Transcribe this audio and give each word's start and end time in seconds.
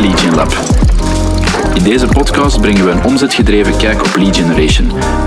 Lead 0.00 0.34
Lab. 0.36 0.52
In 1.74 1.82
deze 1.82 2.06
podcast 2.06 2.60
brengen 2.60 2.84
we 2.84 2.90
een 2.90 3.04
omzetgedreven 3.04 3.76
kijk 3.76 4.00
op 4.00 4.16
lead 4.16 4.36
generation, 4.36 4.86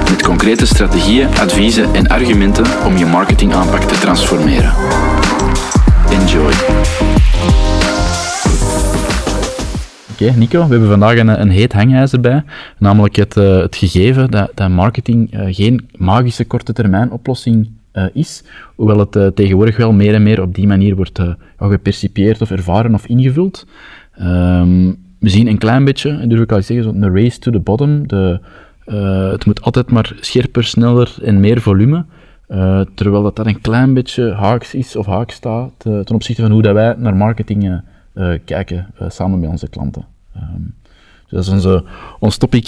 met 0.10 0.24
concrete 0.24 0.66
strategieën, 0.66 1.28
adviezen 1.28 1.94
en 1.94 2.08
argumenten 2.08 2.66
om 2.86 2.98
je 2.98 3.06
marketingaanpak 3.06 3.82
te 3.82 4.00
transformeren. 4.00 4.74
Enjoy. 6.10 6.52
Oké, 10.12 10.38
Nico, 10.38 10.64
we 10.64 10.72
hebben 10.72 10.90
vandaag 10.90 11.18
een, 11.18 11.42
een 11.42 11.50
heet 11.50 11.74
hangijzer 11.74 12.20
bij, 12.20 12.44
namelijk 12.78 13.16
het, 13.16 13.38
uh, 13.38 13.58
het 13.58 13.76
gegeven 13.76 14.32
dat, 14.32 14.52
dat 14.56 14.70
marketing 14.70 15.34
uh, 15.34 15.42
geen 15.50 15.90
magische 15.98 16.46
korte 16.46 16.74
termijn 16.74 17.12
oplossing 17.12 17.70
uh, 17.94 18.06
is, 18.14 18.44
hoewel 18.76 19.00
het 19.00 19.36
tegenwoordig 19.36 19.78
wel 19.78 19.94
meer 19.94 20.14
en 20.14 20.24
meer 20.24 20.42
op 20.42 20.56
die 20.56 20.68
manier 20.68 20.96
wordt 20.96 21.20
gepercipieerd 21.58 22.42
of 22.42 22.52
ervaren 22.52 22.94
of 22.94 23.06
ingevuld. 23.06 23.66
Um, 24.22 25.00
we 25.20 25.30
zien 25.30 25.48
een 25.48 25.58
klein 25.58 25.86
beetje, 25.86 26.28
durf 26.28 26.42
ik 26.42 26.52
al 26.52 26.62
zeggen, 26.62 26.84
zo'n 26.84 27.16
race 27.16 27.40
to 27.40 27.52
the 27.52 27.60
bottom. 27.60 28.08
De, 28.08 28.40
het 29.32 29.46
moet 29.46 29.62
altijd 29.62 29.92
maar 29.92 30.14
scherper, 30.20 30.64
sneller 30.64 31.16
en 31.24 31.40
meer 31.40 31.62
volume. 31.62 32.06
terwijl 32.96 33.24
dat, 33.24 33.36
dat 33.36 33.46
een 33.46 33.62
klein 33.62 33.94
beetje 33.94 34.32
haaks 34.32 34.74
is 34.74 34.96
of 34.96 35.06
haak 35.06 35.32
staat 35.32 35.72
ten 35.78 36.14
opzichte 36.14 36.42
van 36.42 36.52
hoe 36.52 36.62
dat 36.62 36.74
wij 36.74 36.96
naar 36.98 37.16
marketing 37.16 37.82
kijken 38.46 38.88
samen 39.08 39.40
met 39.40 39.50
onze 39.50 39.70
klanten. 39.70 40.06
Um, 40.36 40.74
dat 41.30 41.44
is 41.44 41.50
onze, 41.50 41.84
ons 42.20 42.38
topic 42.38 42.68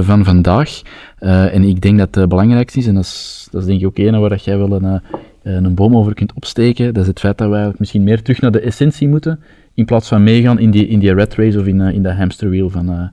van 0.00 0.24
vandaag. 0.24 0.82
En 1.18 1.62
ik 1.62 1.80
denk 1.80 1.98
dat 1.98 2.14
het 2.14 2.28
belangrijkste 2.28 2.78
is, 2.78 2.86
en 2.86 2.94
dat 2.94 3.02
is, 3.02 3.48
dat 3.50 3.60
is 3.60 3.66
denk 3.66 3.80
ik 3.80 3.86
ook 3.86 3.98
één 3.98 4.20
waar 4.20 4.30
dat 4.30 4.44
jij 4.44 4.58
wel 4.58 4.82
een, 4.82 5.00
een 5.42 5.74
boom 5.74 5.96
over 5.96 6.14
kunt 6.14 6.32
opsteken, 6.32 6.94
dat 6.94 7.02
is 7.02 7.08
het 7.08 7.20
feit 7.20 7.38
dat 7.38 7.50
wij 7.50 7.72
misschien 7.76 8.02
meer 8.02 8.22
terug 8.22 8.40
naar 8.40 8.52
de 8.52 8.60
essentie 8.60 9.08
moeten, 9.08 9.40
in 9.74 9.84
plaats 9.84 10.08
van 10.08 10.22
meegaan 10.22 10.58
in 10.58 10.70
die, 10.70 10.88
in 10.88 10.98
die 10.98 11.14
red 11.14 11.34
race 11.34 11.58
of 11.58 11.66
in, 11.66 11.80
in 11.80 12.02
de 12.02 12.12
hamsterwheel 12.12 12.70
van, 12.70 13.10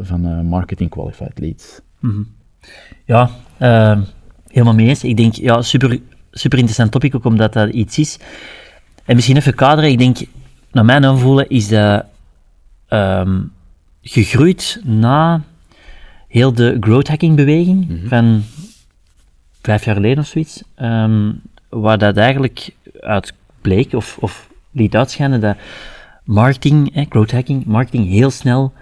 van 0.00 0.46
marketing 0.46 0.90
qualified 0.90 1.38
leads. 1.38 1.80
Mm 2.00 2.10
-hmm. 2.10 2.26
Ja, 3.04 3.30
helemaal 4.48 4.74
mee 4.74 4.88
eens. 4.88 5.04
Ik 5.04 5.16
denk, 5.16 5.34
ja, 5.34 5.62
super, 5.62 6.00
super 6.30 6.58
interessant 6.58 6.90
topic 6.90 7.14
ook 7.14 7.24
omdat 7.24 7.52
dat 7.52 7.70
iets 7.70 7.98
is. 7.98 8.18
En 9.04 9.14
misschien 9.14 9.36
even 9.36 9.54
kaderen, 9.54 9.90
ik 9.90 9.98
denk, 9.98 10.18
naar 10.72 10.84
mijn 10.84 11.04
aanvoelen 11.04 11.48
is 11.48 11.68
dat 11.68 12.04
um, 12.88 13.52
gegroeid 14.02 14.80
na 14.84 15.42
heel 16.28 16.52
de 16.52 16.76
growth 16.80 17.08
hacking 17.08 17.36
beweging 17.36 17.88
mm 17.88 17.98
-hmm. 17.98 18.08
van 18.08 18.42
vijf 19.62 19.84
jaar 19.84 19.94
geleden 19.94 20.18
of 20.18 20.26
zoiets, 20.26 20.62
um, 20.82 21.40
waar 21.68 21.98
dat 21.98 22.16
eigenlijk 22.16 22.70
uit 23.00 23.34
bleek, 23.60 23.92
of, 23.92 24.16
of 24.20 24.49
liet 24.72 24.96
uitschijnen, 24.96 25.40
dat 25.40 25.56
marketing, 26.24 26.94
eh, 26.94 27.06
growth 27.08 27.32
hacking, 27.32 27.64
marketing 27.64 28.08
heel 28.08 28.30
snel 28.30 28.72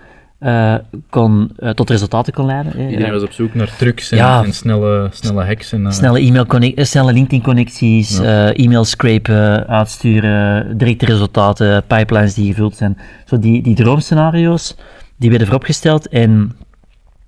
uh, 0.41 0.75
kon, 1.11 1.51
uh, 1.59 1.71
tot 1.71 1.91
resultaten 1.91 2.33
kon 2.33 2.47
leiden. 2.47 2.91
Iedereen 2.91 3.13
was 3.13 3.23
op 3.23 3.33
zoek 3.33 3.55
naar 3.55 3.77
trucs 3.77 4.11
en, 4.11 4.17
ja, 4.17 4.45
en 4.45 4.53
snelle, 4.53 5.09
snelle 5.11 5.45
hacks. 5.45 5.73
En, 5.73 5.83
uh, 5.83 5.91
snelle, 5.91 6.21
e-mail 6.21 6.75
snelle 6.75 7.13
LinkedIn-connecties, 7.13 8.19
ja. 8.19 8.53
e-mail 8.53 8.85
scrapen, 8.85 9.67
uitsturen, 9.67 10.79
directe 10.79 11.07
resultaten, 11.07 11.85
pipelines 11.87 12.35
die 12.35 12.47
gevuld 12.47 12.77
zijn. 12.77 12.99
Zo 13.25 13.39
die, 13.39 13.63
die 13.63 13.75
droomscenario's, 13.75 14.77
die 15.17 15.29
werden 15.29 15.47
vooropgesteld. 15.47 16.09
En 16.09 16.57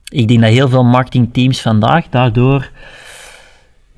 ik 0.09 0.29
denk 0.29 0.41
dat 0.41 0.51
heel 0.51 0.69
veel 0.69 0.85
marketingteams 0.85 1.61
vandaag 1.61 2.09
daardoor 2.09 2.71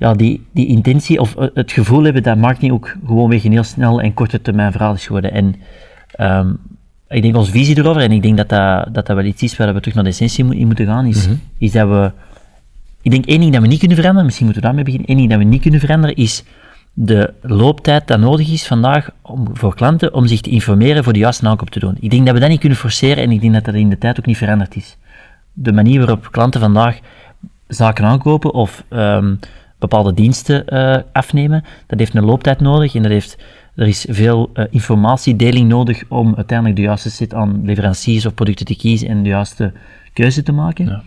ja, 0.03 0.13
die, 0.13 0.45
die 0.53 0.67
intentie 0.67 1.19
of 1.19 1.35
het 1.53 1.71
gevoel 1.71 2.03
hebben 2.03 2.23
dat 2.23 2.37
marketing 2.37 2.71
ook 2.71 2.95
gewoonweg 3.05 3.43
een 3.43 3.51
heel 3.51 3.63
snel 3.63 4.01
en 4.01 4.13
korte 4.13 4.41
termijn 4.41 4.71
verhaal 4.71 4.93
is 4.93 5.05
geworden. 5.05 5.31
En 5.33 5.55
um, 6.19 6.57
ik 7.09 7.21
denk 7.21 7.35
onze 7.35 7.51
visie 7.51 7.77
erover, 7.77 8.01
en 8.01 8.11
ik 8.11 8.21
denk 8.21 8.37
dat 8.37 8.49
dat, 8.49 8.93
dat, 8.93 9.05
dat 9.05 9.15
wel 9.15 9.25
iets 9.25 9.43
is 9.43 9.57
waar 9.57 9.73
we 9.73 9.79
terug 9.79 9.95
naar 9.95 10.03
de 10.03 10.09
essentie 10.09 10.55
in 10.55 10.67
moeten 10.67 10.85
gaan, 10.85 11.05
is, 11.05 11.27
mm 11.27 11.31
-hmm. 11.31 11.41
is 11.57 11.71
dat 11.71 11.87
we... 11.87 12.11
Ik 13.01 13.11
denk 13.11 13.25
één 13.25 13.39
ding 13.39 13.51
dat 13.51 13.61
we 13.61 13.67
niet 13.67 13.79
kunnen 13.79 13.97
veranderen, 13.97 14.25
misschien 14.25 14.45
moeten 14.45 14.63
we 14.63 14.67
daarmee 14.67 14.85
beginnen, 14.85 15.09
één 15.09 15.17
ding 15.17 15.29
dat 15.29 15.39
we 15.39 15.45
niet 15.45 15.61
kunnen 15.61 15.79
veranderen, 15.79 16.15
is 16.15 16.43
de 16.93 17.33
looptijd 17.41 18.07
dat 18.07 18.19
nodig 18.19 18.51
is 18.51 18.67
vandaag 18.67 19.09
om, 19.21 19.47
voor 19.53 19.75
klanten 19.75 20.13
om 20.13 20.27
zich 20.27 20.41
te 20.41 20.49
informeren 20.49 21.03
voor 21.03 21.13
de 21.13 21.19
juiste 21.19 21.47
aankoop 21.47 21.69
te 21.69 21.79
doen. 21.79 21.97
Ik 21.99 22.09
denk 22.09 22.25
dat 22.25 22.33
we 22.33 22.39
dat 22.39 22.49
niet 22.49 22.59
kunnen 22.59 22.77
forceren 22.77 23.23
en 23.23 23.31
ik 23.31 23.41
denk 23.41 23.53
dat 23.53 23.65
dat 23.65 23.75
in 23.75 23.89
de 23.89 23.97
tijd 23.97 24.19
ook 24.19 24.25
niet 24.25 24.37
veranderd 24.37 24.75
is. 24.75 24.97
De 25.53 25.73
manier 25.73 25.99
waarop 25.99 26.31
klanten 26.31 26.59
vandaag 26.59 26.99
zaken 27.67 28.05
aankopen 28.05 28.53
of 28.53 28.83
um, 28.89 29.39
bepaalde 29.89 30.13
diensten 30.13 30.63
uh, 30.67 30.97
afnemen, 31.11 31.63
dat 31.87 31.99
heeft 31.99 32.15
een 32.15 32.25
looptijd 32.25 32.59
nodig 32.59 32.95
en 32.95 33.01
dat 33.01 33.11
heeft 33.11 33.37
er 33.75 33.87
is 33.87 34.05
veel 34.09 34.49
uh, 34.53 34.65
informatiedeling 34.69 35.69
nodig 35.69 36.03
om 36.09 36.33
uiteindelijk 36.35 36.77
de 36.77 36.83
juiste 36.83 37.09
set 37.09 37.33
aan 37.33 37.61
leveranciers 37.65 38.25
of 38.25 38.33
producten 38.33 38.65
te 38.65 38.75
kiezen 38.75 39.07
en 39.07 39.23
de 39.23 39.29
juiste 39.29 39.71
keuze 40.13 40.43
te 40.43 40.51
maken. 40.51 40.85
Ja. 40.85 41.01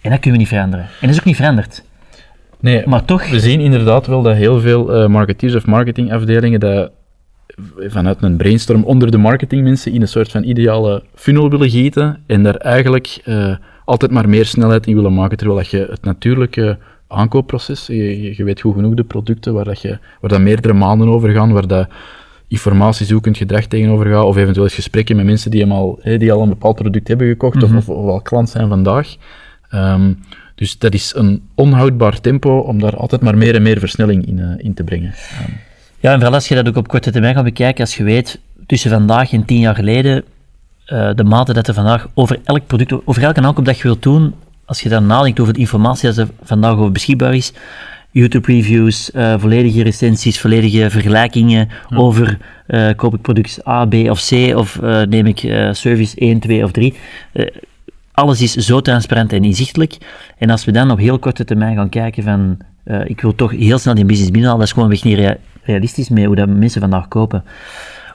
En 0.00 0.10
dat 0.10 0.20
kunnen 0.20 0.32
we 0.32 0.36
niet 0.36 0.48
veranderen. 0.48 0.84
En 0.84 1.06
dat 1.06 1.10
is 1.10 1.18
ook 1.18 1.24
niet 1.24 1.36
veranderd. 1.36 1.84
Nee, 2.60 2.86
maar 2.86 3.04
toch... 3.04 3.30
We 3.30 3.40
zien 3.40 3.60
inderdaad 3.60 4.06
wel 4.06 4.22
dat 4.22 4.36
heel 4.36 4.60
veel 4.60 5.02
uh, 5.02 5.08
marketeers 5.08 5.54
of 5.54 5.66
marketingafdelingen 5.66 6.60
dat 6.60 6.90
vanuit 7.76 8.22
een 8.22 8.36
brainstorm 8.36 8.84
onder 8.84 9.10
de 9.10 9.18
marketingmensen 9.18 9.92
in 9.92 10.00
een 10.00 10.08
soort 10.08 10.30
van 10.30 10.42
ideale 10.42 11.02
funnel 11.14 11.50
willen 11.50 11.70
gieten 11.70 12.22
en 12.26 12.42
daar 12.42 12.56
eigenlijk 12.56 13.20
uh, 13.24 13.56
altijd 13.84 14.10
maar 14.10 14.28
meer 14.28 14.46
snelheid 14.46 14.86
in 14.86 14.94
willen 14.94 15.14
maken, 15.14 15.36
terwijl 15.36 15.58
dat 15.58 15.68
je 15.68 15.86
het 15.90 16.02
natuurlijke 16.02 16.78
aankoopproces. 17.14 17.86
Je, 17.86 18.36
je, 18.36 18.44
weet 18.44 18.60
goed 18.60 18.74
genoeg 18.74 18.94
de 18.94 19.04
producten 19.04 19.54
waar, 19.54 19.64
dat 19.64 19.80
je, 19.80 19.98
waar 20.20 20.30
dat 20.30 20.40
meerdere 20.40 20.74
maanden 20.74 21.08
over 21.08 21.30
gaan, 21.30 21.52
waar 21.52 21.66
dat 21.66 21.88
informatiezoekend 22.48 23.36
gedrag 23.36 23.66
tegenover 23.66 24.06
gaat, 24.06 24.24
of 24.24 24.36
eventueel 24.36 24.68
gesprekken 24.68 25.16
met 25.16 25.24
mensen 25.24 25.50
die, 25.50 25.66
al, 25.66 26.00
die 26.02 26.32
al 26.32 26.42
een 26.42 26.48
bepaald 26.48 26.76
product 26.76 27.08
hebben 27.08 27.26
gekocht, 27.26 27.62
of, 27.62 27.68
mhm. 27.68 27.78
of, 27.78 27.88
of, 27.88 28.08
al 28.08 28.20
klant 28.20 28.48
zijn 28.48 28.68
vandaag. 28.68 29.16
Um, 29.74 30.18
dus 30.54 30.78
dat 30.78 30.94
is 30.94 31.12
een 31.14 31.42
onhoudbaar 31.54 32.20
tempo 32.20 32.58
om 32.58 32.80
daar 32.80 32.96
altijd 32.96 33.20
maar 33.20 33.36
meer 33.36 33.54
en 33.54 33.62
meer 33.62 33.78
versnelling 33.78 34.26
in, 34.26 34.38
uh, 34.38 34.54
in 34.56 34.74
te 34.74 34.84
brengen. 34.84 35.14
Um. 35.46 35.56
Ja, 36.00 36.12
en 36.12 36.16
vooral 36.16 36.34
als 36.34 36.48
je 36.48 36.54
dat 36.54 36.68
ook 36.68 36.76
op 36.76 36.88
korte 36.88 37.10
termijn 37.10 37.34
gaat 37.34 37.44
bekijken, 37.44 37.84
als 37.84 37.96
je 37.96 38.04
weet, 38.04 38.40
tussen 38.66 38.90
vandaag 38.90 39.32
en 39.32 39.44
tien 39.44 39.60
jaar 39.60 39.74
geleden, 39.74 40.24
uh, 40.86 41.10
de 41.14 41.24
mate 41.24 41.52
dat 41.52 41.68
er 41.68 41.74
vandaag 41.74 42.08
over 42.14 42.40
elk 42.44 42.66
product, 42.66 43.06
over 43.06 43.22
elke 43.22 43.40
aankoop 43.40 43.64
dat 43.64 43.76
je 43.76 43.82
wilt 43.82 44.02
doen, 44.02 44.34
als 44.66 44.80
je 44.80 44.88
dan 44.88 45.06
nadenkt 45.06 45.40
over 45.40 45.52
de 45.52 45.60
informatie 45.60 46.08
dat 46.08 46.18
er 46.18 46.28
vandaag 46.42 46.76
over 46.76 46.92
beschikbaar 46.92 47.34
is, 47.34 47.52
YouTube-reviews, 48.10 49.10
uh, 49.10 49.34
volledige 49.38 49.82
recensies, 49.82 50.40
volledige 50.40 50.90
vergelijkingen 50.90 51.68
over 51.94 52.38
uh, 52.68 52.88
koop 52.96 53.14
ik 53.14 53.22
product 53.22 53.68
A, 53.68 53.84
B 53.86 53.94
of 53.94 54.28
C 54.28 54.32
of 54.56 54.78
uh, 54.82 55.02
neem 55.02 55.26
ik 55.26 55.38
service 55.72 56.16
1, 56.16 56.38
2 56.38 56.64
of 56.64 56.70
3. 56.70 56.94
alles 58.12 58.40
is 58.40 58.52
zo 58.52 58.80
transparant 58.80 59.32
en 59.32 59.44
inzichtelijk. 59.44 59.96
En 60.38 60.50
als 60.50 60.64
we 60.64 60.72
dan 60.72 60.90
op 60.90 60.98
heel 60.98 61.18
korte 61.18 61.44
termijn 61.44 61.76
gaan 61.76 61.88
kijken 61.88 62.22
van 62.22 62.58
ik 63.06 63.20
wil 63.20 63.34
toch 63.34 63.50
heel 63.50 63.78
snel 63.78 63.94
die 63.94 64.04
business 64.04 64.30
binnenhalen, 64.30 64.60
dat 64.60 64.68
is 64.68 64.74
gewoon 64.82 64.90
weg 64.90 65.04
niet 65.04 65.38
realistisch 65.62 66.08
mee 66.08 66.26
hoe 66.26 66.36
dat 66.36 66.48
mensen 66.48 66.80
vandaag 66.80 67.08
kopen. 67.08 67.44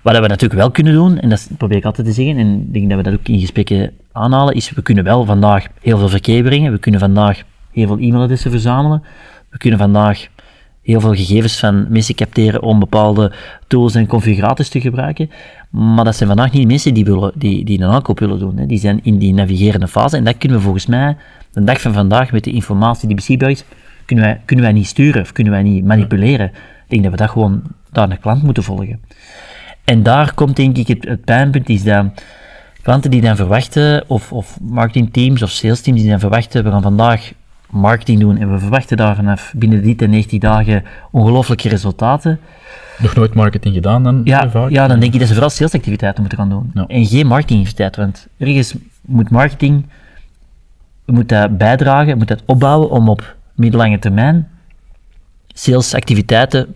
Wat 0.01 0.19
we 0.19 0.27
natuurlijk 0.27 0.59
wel 0.59 0.71
kunnen 0.71 0.93
doen, 0.93 1.19
en 1.19 1.29
dat 1.29 1.49
probeer 1.57 1.77
ik 1.77 1.85
altijd 1.85 2.07
te 2.07 2.13
zeggen, 2.13 2.37
en 2.37 2.61
ik 2.61 2.73
denk 2.73 2.89
dat 2.89 2.97
we 2.97 3.03
dat 3.03 3.13
ook 3.13 3.27
in 3.27 3.39
gesprekken 3.39 3.91
aanhalen, 4.11 4.53
is 4.53 4.69
we 4.69 4.81
kunnen 4.81 5.03
wel 5.03 5.25
vandaag 5.25 5.67
heel 5.81 5.97
veel 5.97 6.09
verkeer 6.09 6.43
brengen, 6.43 6.71
we 6.71 6.79
kunnen 6.79 6.99
vandaag 6.99 7.41
heel 7.71 7.87
veel 7.87 7.97
e-mailadressen 7.97 8.51
verzamelen, 8.51 9.03
we 9.49 9.57
kunnen 9.57 9.79
vandaag 9.79 10.27
heel 10.81 10.99
veel 10.99 11.13
gegevens 11.13 11.59
van 11.59 11.85
mensen 11.89 12.15
capteren 12.15 12.61
om 12.61 12.79
bepaalde 12.79 13.31
tools 13.67 13.95
en 13.95 14.07
configuraties 14.07 14.69
te 14.69 14.81
gebruiken. 14.81 15.29
Maar 15.69 16.05
dat 16.05 16.15
zijn 16.15 16.29
vandaag 16.29 16.51
niet 16.51 16.67
mensen 16.67 16.93
die, 16.93 17.05
willen, 17.05 17.31
die, 17.35 17.65
die 17.65 17.81
een 17.81 17.89
aankoop 17.89 18.19
willen 18.19 18.39
doen. 18.39 18.57
Hè. 18.57 18.65
Die 18.65 18.79
zijn 18.79 18.99
in 19.03 19.17
die 19.17 19.33
navigerende 19.33 19.87
fase. 19.87 20.17
En 20.17 20.23
dat 20.23 20.37
kunnen 20.37 20.57
we 20.57 20.63
volgens 20.63 20.85
mij, 20.85 21.17
de 21.51 21.63
dag 21.63 21.81
van 21.81 21.93
vandaag, 21.93 22.31
met 22.31 22.43
de 22.43 22.51
informatie 22.51 23.07
die 23.07 23.15
beschikbaar 23.15 23.49
is, 23.49 23.63
kunnen 24.05 24.25
wij, 24.25 24.41
kunnen 24.45 24.65
wij 24.65 24.73
niet 24.73 24.87
sturen 24.87 25.21
of 25.21 25.31
kunnen 25.31 25.53
wij 25.53 25.63
niet 25.63 25.85
manipuleren. 25.85 26.47
Ik 26.47 26.87
denk 26.87 27.03
dat 27.03 27.11
we 27.11 27.17
dat 27.17 27.29
gewoon 27.29 27.61
daar 27.91 28.09
een 28.09 28.19
klant 28.19 28.43
moeten 28.43 28.63
volgen. 28.63 29.01
En 29.89 30.03
daar 30.03 30.33
komt 30.33 30.55
denk 30.55 30.77
ik 30.77 30.87
het, 30.87 31.07
het 31.07 31.23
pijnpunt, 31.25 31.69
is 31.69 31.83
dat 31.83 32.05
klanten 32.81 33.11
die 33.11 33.21
dan 33.21 33.35
verwachten, 33.35 34.03
of, 34.07 34.33
of 34.33 34.59
marketingteams 34.61 35.41
of 35.41 35.49
salesteams 35.49 36.01
die 36.01 36.09
dan 36.09 36.19
verwachten, 36.19 36.63
we 36.63 36.69
gaan 36.69 36.81
vandaag 36.81 37.31
marketing 37.69 38.19
doen 38.19 38.37
en 38.37 38.51
we 38.51 38.59
verwachten 38.59 38.97
daar 38.97 39.15
vanaf 39.15 39.53
binnen 39.55 39.81
die 39.81 40.07
90 40.07 40.39
dagen 40.39 40.83
ongelooflijke 41.11 41.69
resultaten. 41.69 42.39
Nog 42.97 43.15
nooit 43.15 43.33
marketing 43.33 43.75
gedaan 43.75 44.03
dan? 44.03 44.21
Ja, 44.23 44.67
ja 44.69 44.87
dan 44.87 44.99
denk 44.99 45.13
ik 45.13 45.19
dat 45.19 45.27
ze 45.27 45.33
vooral 45.33 45.49
salesactiviteiten 45.49 46.21
moeten 46.21 46.39
gaan 46.39 46.49
doen. 46.49 46.87
En 46.87 47.05
geen 47.05 47.27
marketingactiviteiten, 47.27 48.01
want 48.01 48.27
ergens 48.37 48.75
moet 49.01 49.29
marketing 49.29 49.85
moet 51.05 51.29
dat 51.29 51.57
bijdragen, 51.57 52.17
moet 52.17 52.27
dat 52.27 52.43
opbouwen 52.45 52.89
om 52.89 53.09
op 53.09 53.35
middellange 53.55 53.99
termijn 53.99 54.47
salesactiviteiten 55.47 56.75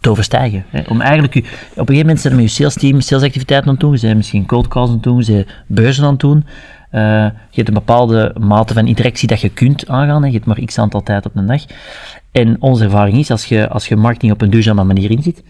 te 0.00 0.10
overstijgen. 0.10 0.64
Hè. 0.68 0.82
Om 0.88 1.00
eigenlijk, 1.00 1.36
op 1.36 1.44
een 1.44 1.46
gegeven 1.74 1.96
moment 1.96 2.20
zijn 2.20 2.36
we 2.36 2.42
je 2.42 2.48
sales 2.48 2.74
team 2.74 3.00
salesactiviteiten 3.00 3.68
aan 3.68 3.74
het 3.74 3.82
doen, 3.82 3.92
ze 3.92 3.98
zijn 3.98 4.16
misschien 4.16 4.46
cold 4.46 4.68
calls 4.68 4.88
aan 4.88 4.94
het 4.94 5.02
doen, 5.02 5.22
ze 5.22 5.46
beurzen 5.66 6.04
aan 6.04 6.10
het 6.10 6.20
doen. 6.20 6.44
Eh, 6.90 7.00
je 7.24 7.56
hebt 7.56 7.68
een 7.68 7.74
bepaalde 7.74 8.34
mate 8.40 8.74
van 8.74 8.86
interactie 8.86 9.28
dat 9.28 9.40
je 9.40 9.48
kunt 9.48 9.88
aangaan. 9.88 10.22
Hè. 10.22 10.26
Je 10.26 10.34
hebt 10.34 10.46
maar 10.46 10.64
x 10.64 10.78
aantal 10.78 11.02
tijd 11.02 11.26
op 11.26 11.36
een 11.36 11.46
dag. 11.46 11.64
En 12.32 12.56
onze 12.60 12.84
ervaring 12.84 13.18
is, 13.18 13.30
als 13.30 13.44
je, 13.44 13.68
als 13.68 13.88
je 13.88 13.96
marketing 13.96 14.32
op 14.32 14.40
een 14.40 14.50
duurzame 14.50 14.84
manier 14.84 15.10
inzet, 15.10 15.42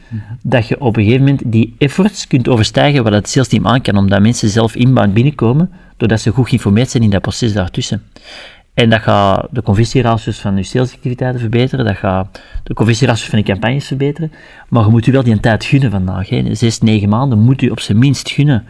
dat 0.43 0.69
je 0.69 0.81
op 0.81 0.96
een 0.96 1.03
gegeven 1.03 1.25
moment 1.25 1.43
die 1.46 1.75
efforts 1.79 2.26
kunt 2.26 2.49
overstijgen 2.49 3.03
wat 3.03 3.12
het 3.12 3.29
sales 3.29 3.49
team 3.49 3.67
aan 3.67 3.82
kan, 3.82 3.96
omdat 3.96 4.20
mensen 4.20 4.49
zelf 4.49 4.75
inbound 4.75 5.14
binnenkomen, 5.14 5.70
doordat 5.96 6.20
ze 6.20 6.31
goed 6.31 6.49
geïnformeerd 6.49 6.91
zijn 6.91 7.03
in 7.03 7.11
dat 7.11 7.20
proces 7.20 7.53
daartussen. 7.53 8.03
En 8.75 8.90
dat 8.90 9.00
gaat 9.00 9.46
de 9.50 9.62
conversieratio's 9.62 10.38
van 10.40 10.56
je 10.56 10.62
salesactiviteiten 10.62 11.40
verbeteren, 11.40 11.84
dat 11.84 11.96
gaat 11.96 12.40
de 12.62 12.75
conversieratio's 12.75 13.28
van 13.28 13.38
je 13.38 13.44
campagnes 13.44 13.87
verbeteren, 13.87 14.32
maar 14.69 14.84
je 14.84 14.90
moet 14.90 15.06
u 15.06 15.12
wel 15.12 15.22
die 15.22 15.40
tijd 15.40 15.64
gunnen 15.64 15.90
vandaag. 15.90 16.28
Hè. 16.28 16.55
Zes, 16.55 16.81
negen 16.81 17.08
maanden 17.08 17.38
moet 17.38 17.62
u 17.62 17.69
op 17.69 17.81
zijn 17.81 17.99
minst 17.99 18.31
gunnen 18.31 18.64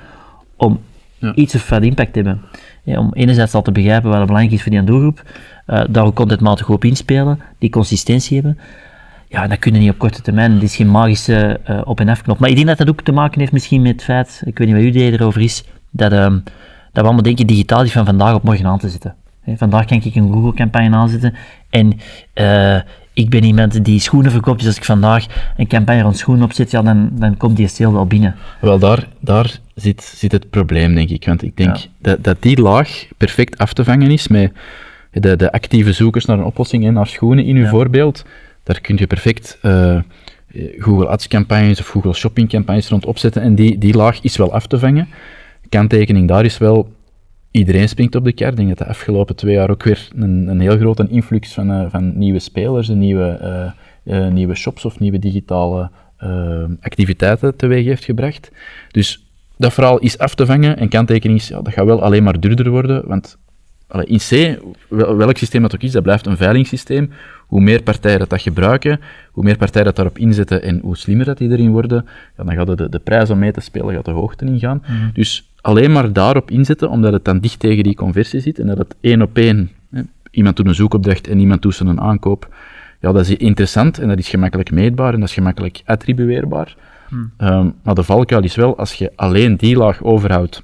om 0.57 0.81
Ja. 1.19 1.35
iets 1.35 1.55
of 1.55 1.69
wat 1.69 1.83
impact 1.83 2.13
te 2.13 2.19
hebben. 2.21 2.41
Ja, 2.83 2.99
om 2.99 3.11
enerzijds 3.13 3.55
al 3.55 3.63
te 3.63 3.73
begrijpen 3.73 4.11
wat 4.11 4.27
belangrijk 4.27 4.53
is 4.55 4.63
voor 4.63 4.73
die 4.73 4.85
doelgroep, 4.85 5.23
eh 5.67 5.85
daar 5.91 6.05
ook 6.05 6.15
contentmatig 6.17 6.69
op 6.69 6.85
inspelen, 6.85 7.41
die 7.59 7.71
consistentie 7.71 8.35
hebben. 8.37 8.59
Ja, 9.29 9.47
dat 9.47 9.59
kunnen 9.59 9.81
niet 9.81 9.91
op 9.91 9.99
korte 9.99 10.23
termijn. 10.23 10.53
Het 10.53 10.63
is 10.63 10.77
geen 10.77 10.91
magische 10.91 11.61
eh, 11.65 11.81
op- 11.85 12.01
en 12.01 12.09
afknop. 12.09 12.39
Maar 12.39 12.49
ik 12.49 12.55
denk 12.55 12.67
dat 12.69 12.79
dat 12.79 12.89
ook 12.89 13.03
te 13.03 13.13
maken 13.13 13.41
heeft 13.41 13.53
misschien 13.53 13.83
met 13.83 13.93
het 13.93 14.03
feit, 14.03 14.43
ik 14.45 14.59
weet 14.59 14.67
niet 14.67 14.77
wat 14.77 14.85
uw 14.85 14.91
idee 14.91 15.13
erover 15.13 15.41
is, 15.41 15.65
dat, 15.91 16.13
ehm, 16.13 16.33
dat 16.33 16.43
we 16.93 17.03
allemaal 17.03 17.23
denken 17.23 17.47
digitaal 17.47 17.83
is 17.83 17.93
van 17.93 18.05
vandaag 18.05 18.35
op 18.35 18.43
morgen 18.43 18.67
aan 18.67 18.79
te 18.79 18.89
zetten. 18.89 19.15
Vandaag 19.47 19.85
kan 19.85 20.01
ik 20.05 20.15
een 20.15 20.33
Google-campagne 20.33 20.97
aanzetten 20.97 21.35
en 21.71 22.01
eh, 22.33 22.81
ik 23.13 23.31
ben 23.31 23.45
iemand 23.45 23.85
die 23.85 24.01
schoenen 24.01 24.31
verkoopt, 24.31 24.59
dus 24.59 24.67
als 24.67 24.77
ik 24.77 24.85
vandaag 24.85 25.27
een 25.57 25.67
campagne 25.67 26.03
rond 26.03 26.17
schoenen 26.19 26.45
opzet, 26.45 26.71
ja, 26.71 26.83
dan, 26.83 27.11
dan 27.13 27.37
komt 27.37 27.57
die 27.57 27.69
sale 27.69 27.93
wel 27.93 28.07
binnen. 28.07 28.35
Wel, 28.61 28.79
daar, 28.79 29.07
daar 29.21 29.59
zit, 29.75 30.03
zit 30.03 30.33
het 30.33 30.51
probleem, 30.51 30.95
denk 30.95 31.09
ik. 31.11 31.25
Want 31.27 31.43
ik 31.43 31.57
denk 31.57 31.77
Ja. 31.77 31.83
dat, 31.99 32.25
dat 32.25 32.37
die 32.43 32.61
laag 32.61 33.07
perfect 33.17 33.59
af 33.59 33.73
te 33.73 33.85
vangen 33.85 34.11
is 34.11 34.29
met 34.29 34.53
de, 35.13 35.37
de 35.37 35.53
actieve 35.53 35.93
zoekers 35.93 36.25
naar 36.25 36.39
een 36.39 36.45
oplossing 36.45 36.87
en 36.87 36.93
naar 36.93 37.07
schoenen 37.07 37.45
in 37.45 37.57
uw 37.57 37.63
Ja. 37.65 37.69
voorbeeld. 37.71 38.25
Daar 38.63 38.81
kun 38.81 38.97
je 38.97 39.07
perfect 39.07 39.59
eh, 39.63 39.99
Google 40.79 41.09
Ads 41.09 41.29
campagnes 41.29 41.81
of 41.81 41.87
Google 41.87 42.15
Shopping 42.15 42.49
campagnes 42.49 42.89
rond 42.89 43.07
opzetten. 43.07 43.43
En 43.43 43.55
die, 43.55 43.79
die 43.79 43.95
laag 43.97 44.21
is 44.23 44.37
wel 44.37 44.53
af 44.53 44.67
te 44.67 44.79
vangen. 44.79 45.09
Kanttekening 45.69 46.29
daar 46.29 46.45
is 46.45 46.59
wel, 46.59 46.93
iedereen 47.51 47.89
springt 47.89 48.15
op 48.15 48.25
de 48.25 48.33
kar. 48.33 48.49
Ik 48.49 48.57
denk 48.57 48.69
dat 48.69 48.79
de 48.79 48.87
afgelopen 48.87 49.37
twee 49.37 49.55
jaar 49.55 49.71
ook 49.71 49.83
weer 49.83 50.09
een, 50.15 50.49
een 50.49 50.61
heel 50.61 50.77
grote 50.77 51.07
influx 51.09 51.53
van, 51.53 51.71
eh, 51.71 51.87
van 51.89 52.19
nieuwe 52.19 52.39
spelers, 52.39 52.89
en 52.89 52.99
nieuwe, 52.99 53.29
eh, 53.31 54.25
eh, 54.25 54.33
nieuwe 54.33 54.55
shops 54.55 54.85
of 54.85 54.99
nieuwe 54.99 55.19
digitale 55.19 55.91
activiteiten 56.81 57.57
teweeg 57.57 57.85
heeft 57.85 58.05
gebracht. 58.05 58.51
Dus 58.91 59.27
dat 59.57 59.73
verhaal 59.73 59.99
is 59.99 60.19
af 60.19 60.35
te 60.35 60.47
vangen 60.47 60.77
en 60.77 60.89
kanttekening 60.89 61.39
is, 61.39 61.49
ja, 61.49 61.63
dat 61.63 61.73
gaat 61.73 61.85
wel 61.85 62.03
alleen 62.03 62.23
maar 62.23 62.41
duurder 62.41 62.71
worden, 62.71 63.09
want 63.09 63.39
allee, 63.87 64.07
in 64.07 64.19
C, 64.19 64.61
wel- 64.89 65.17
welk 65.17 65.37
systeem 65.37 65.63
dat 65.63 65.75
ook 65.75 65.83
is, 65.83 65.93
dat 65.93 66.03
blijft 66.03 66.27
een 66.27 66.37
veilingssysteem. 66.37 67.11
Hoe 67.47 67.61
meer 67.61 67.83
partijen 67.83 68.19
dat, 68.19 68.31
dat 68.31 68.43
gebruiken, 68.43 69.01
hoe 69.33 69.45
meer 69.45 69.57
partijen 69.57 69.87
dat 69.87 69.97
daarop 69.97 70.19
inzetten 70.19 70.63
en 70.63 70.79
hoe 70.83 70.97
slimmer 70.97 71.27
dat 71.27 71.39
die 71.39 71.51
erin 71.51 71.71
worden, 71.71 72.07
ja, 72.37 72.45
dan 72.45 72.55
gaat 72.55 72.79
de, 72.79 72.89
de 72.89 72.99
prijs 72.99 73.31
om 73.31 73.39
mee 73.39 73.53
te 73.53 73.61
spelen 73.61 73.95
gaat 73.95 74.05
de 74.05 74.11
hoogte 74.11 74.45
ingaan. 74.45 74.83
Dus 75.13 75.50
alleen 75.61 75.93
maar 75.93 76.13
daarop 76.13 76.51
inzetten, 76.51 76.91
omdat 76.91 77.13
het 77.13 77.25
dan 77.25 77.39
dicht 77.39 77.59
tegen 77.59 77.85
die 77.85 77.95
conversie 77.95 78.41
zit 78.41 78.59
en 78.59 78.67
dat 78.67 78.79
het 78.79 78.97
één 79.01 79.23
op 79.23 79.37
één, 79.37 79.71
hè, 79.91 80.03
iemand 80.31 80.57
doet 80.57 80.67
een 80.67 80.75
zoekopdracht 80.75 81.29
en 81.29 81.39
iemand 81.39 81.63
doet 81.63 81.81
een 81.81 82.01
aankoop, 82.01 82.55
ja, 83.01 83.13
dat 83.13 83.29
is 83.29 83.37
interessant 83.37 83.99
en 83.99 84.09
dat 84.09 84.19
is 84.19 84.29
gemakkelijk 84.29 84.71
meetbaar 84.71 85.13
en 85.15 85.21
dat 85.21 85.29
is 85.29 85.35
gemakkelijk 85.35 85.83
attribueerbaar. 85.85 86.77
Ehm, 87.37 87.69
maar 87.83 87.95
de 87.95 88.03
valkuil 88.03 88.43
is 88.43 88.55
wel, 88.55 88.79
als 88.79 88.95
je 88.95 89.13
alleen 89.17 89.57
die 89.57 89.77
laag 89.77 90.03
overhoudt 90.03 90.63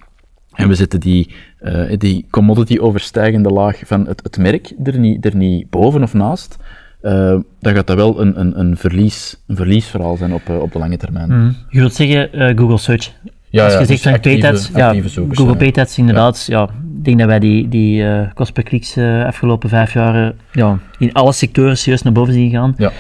en 0.57 0.69
we 0.69 0.75
zetten 0.75 1.01
die, 1.01 1.35
eh, 1.59 1.99
die 1.99 2.27
commodity 2.31 2.79
overstijgende 2.79 3.49
laag 3.49 3.81
van 3.85 4.07
het, 4.07 4.23
het 4.23 4.39
merk 4.39 4.73
er 4.85 4.99
niet, 4.99 5.25
er 5.25 5.37
niet 5.37 5.71
boven 5.71 6.03
of 6.03 6.15
naast, 6.15 6.57
eh, 7.01 7.39
dan 7.61 7.75
gaat 7.75 7.87
dat 7.87 7.97
wel 7.97 8.21
een, 8.21 8.41
een, 8.41 8.61
een, 8.61 8.77
verlies, 8.77 9.43
een 9.47 9.57
verliesverhaal 9.57 10.17
zijn 10.17 10.35
op, 10.35 10.43
eh, 10.49 10.61
op 10.61 10.73
de 10.73 10.79
lange 10.79 10.97
termijn. 10.97 11.57
Je 11.69 11.79
wilt 11.79 11.95
zeggen 11.95 12.57
Google 12.59 12.79
Search. 12.79 13.13
Ja, 13.57 13.65
Als 13.65 13.73
je 13.73 13.79
ja, 13.79 13.87
zegt 13.87 14.23
dus 14.23 14.67
van 14.67 14.81
ja, 14.81 14.93
Google 15.31 15.73
ja. 15.73 15.87
inderdaad, 15.97 16.45
ja. 16.47 16.63
ik 16.97 17.05
denk 17.05 17.19
dat 17.19 17.27
wij 17.27 17.39
die, 17.39 17.69
die 17.69 18.09
eh 18.09 18.21
kost 18.35 18.53
per 18.53 18.63
kliks 18.63 18.97
eh, 18.97 19.25
afgelopen 19.25 19.69
vijf 19.69 19.93
jaar 19.93 20.27
eh, 20.27 20.33
ja, 20.53 20.79
in 20.99 21.13
alle 21.13 21.33
sectoren 21.33 21.79
serieus 21.79 22.03
naar 22.03 22.13
boven 22.13 22.33
zien 22.33 22.51
gaan. 22.51 22.75
Ja. 22.77 22.93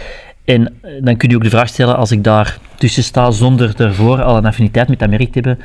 En 0.45 0.75
dan 1.01 1.17
kun 1.17 1.29
je 1.29 1.37
ook 1.37 1.43
de 1.43 1.51
vraag 1.51 1.69
stellen, 1.69 1.97
als 1.97 2.11
ik 2.11 2.25
daar 2.25 2.59
tussen 2.75 3.03
sta 3.03 3.31
zonder 3.31 3.77
daarvoor 3.77 4.23
al 4.23 4.37
een 4.37 4.47
affiniteit 4.47 4.89
met 4.89 4.99
dat 4.99 5.09
merk 5.09 5.33
te 5.33 5.41
hebben, 5.41 5.59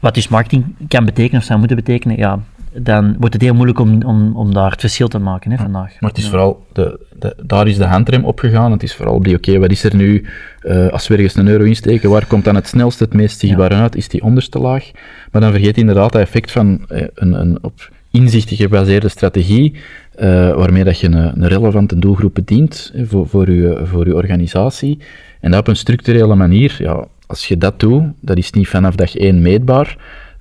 wat 0.00 0.14
dus 0.14 0.28
marketing 0.28 0.64
kan 0.88 1.04
betekenen 1.04 1.40
of 1.40 1.46
zou 1.46 1.58
moeten 1.58 1.76
betekenen, 1.76 2.16
ja, 2.16 2.38
dan 2.82 3.16
wordt 3.18 3.34
het 3.34 3.42
heel 3.42 3.54
moeilijk 3.54 3.78
om, 3.78 4.02
om, 4.02 4.36
om 4.36 4.54
daar 4.54 4.70
het 4.70 4.80
verschil 4.80 5.08
te 5.08 5.18
maken 5.18 5.50
hè, 5.50 5.56
vandaag. 5.56 6.00
Maar 6.00 6.10
het 6.10 6.18
is 6.18 6.28
vooral, 6.28 6.66
de, 6.72 7.06
de, 7.18 7.36
daar 7.42 7.66
is 7.66 7.76
de 7.76 7.84
handrem 7.84 8.24
opgegaan. 8.24 8.72
Het 8.72 8.82
is 8.82 8.94
vooral 8.94 9.14
op 9.14 9.24
die, 9.24 9.36
oké, 9.36 9.58
wat 9.58 9.70
is 9.70 9.84
er 9.84 9.96
nu, 9.96 10.24
eh, 10.60 10.88
als 10.88 11.08
we 11.08 11.14
ergens 11.14 11.34
een 11.34 11.48
euro 11.48 11.64
insteken, 11.64 12.10
waar 12.10 12.26
komt 12.26 12.44
dan 12.44 12.54
het 12.54 12.68
snelst 12.68 12.98
het 12.98 13.14
meest 13.14 13.38
zichtbaar 13.38 13.72
uit? 13.72 13.96
Is 13.96 14.08
die 14.08 14.22
onderste 14.22 14.58
laag? 14.58 14.90
Maar 15.32 15.40
dan 15.40 15.50
vergeet 15.50 15.74
je 15.74 15.80
inderdaad 15.80 16.12
dat 16.12 16.20
effect 16.20 16.50
van 16.50 16.84
eh, 16.88 17.06
een, 17.14 17.32
een 17.32 17.58
op 17.62 17.90
inzichten 18.10 18.56
gebaseerde 18.56 19.08
strategie, 19.08 19.74
eh, 20.14 20.28
waarmee 20.54 20.84
dat 20.84 20.98
je 21.00 21.06
een, 21.06 21.42
een 21.42 21.48
relevante 21.48 21.98
doelgroep 21.98 22.34
bedient 22.34 22.92
voor, 23.04 23.28
voor, 23.28 23.50
je, 23.50 23.80
voor 23.84 24.06
je 24.06 24.14
organisatie. 24.14 24.98
En 25.40 25.50
dat 25.50 25.60
op 25.60 25.68
een 25.68 25.76
structurele 25.76 26.34
manier, 26.34 26.76
ja, 26.78 27.06
als 27.26 27.48
je 27.48 27.58
dat 27.58 27.80
doet, 27.80 28.02
dat 28.20 28.36
is 28.36 28.50
niet 28.50 28.68
vanaf 28.68 28.94
dag 28.94 29.16
1 29.16 29.42
meetbaar, 29.42 29.96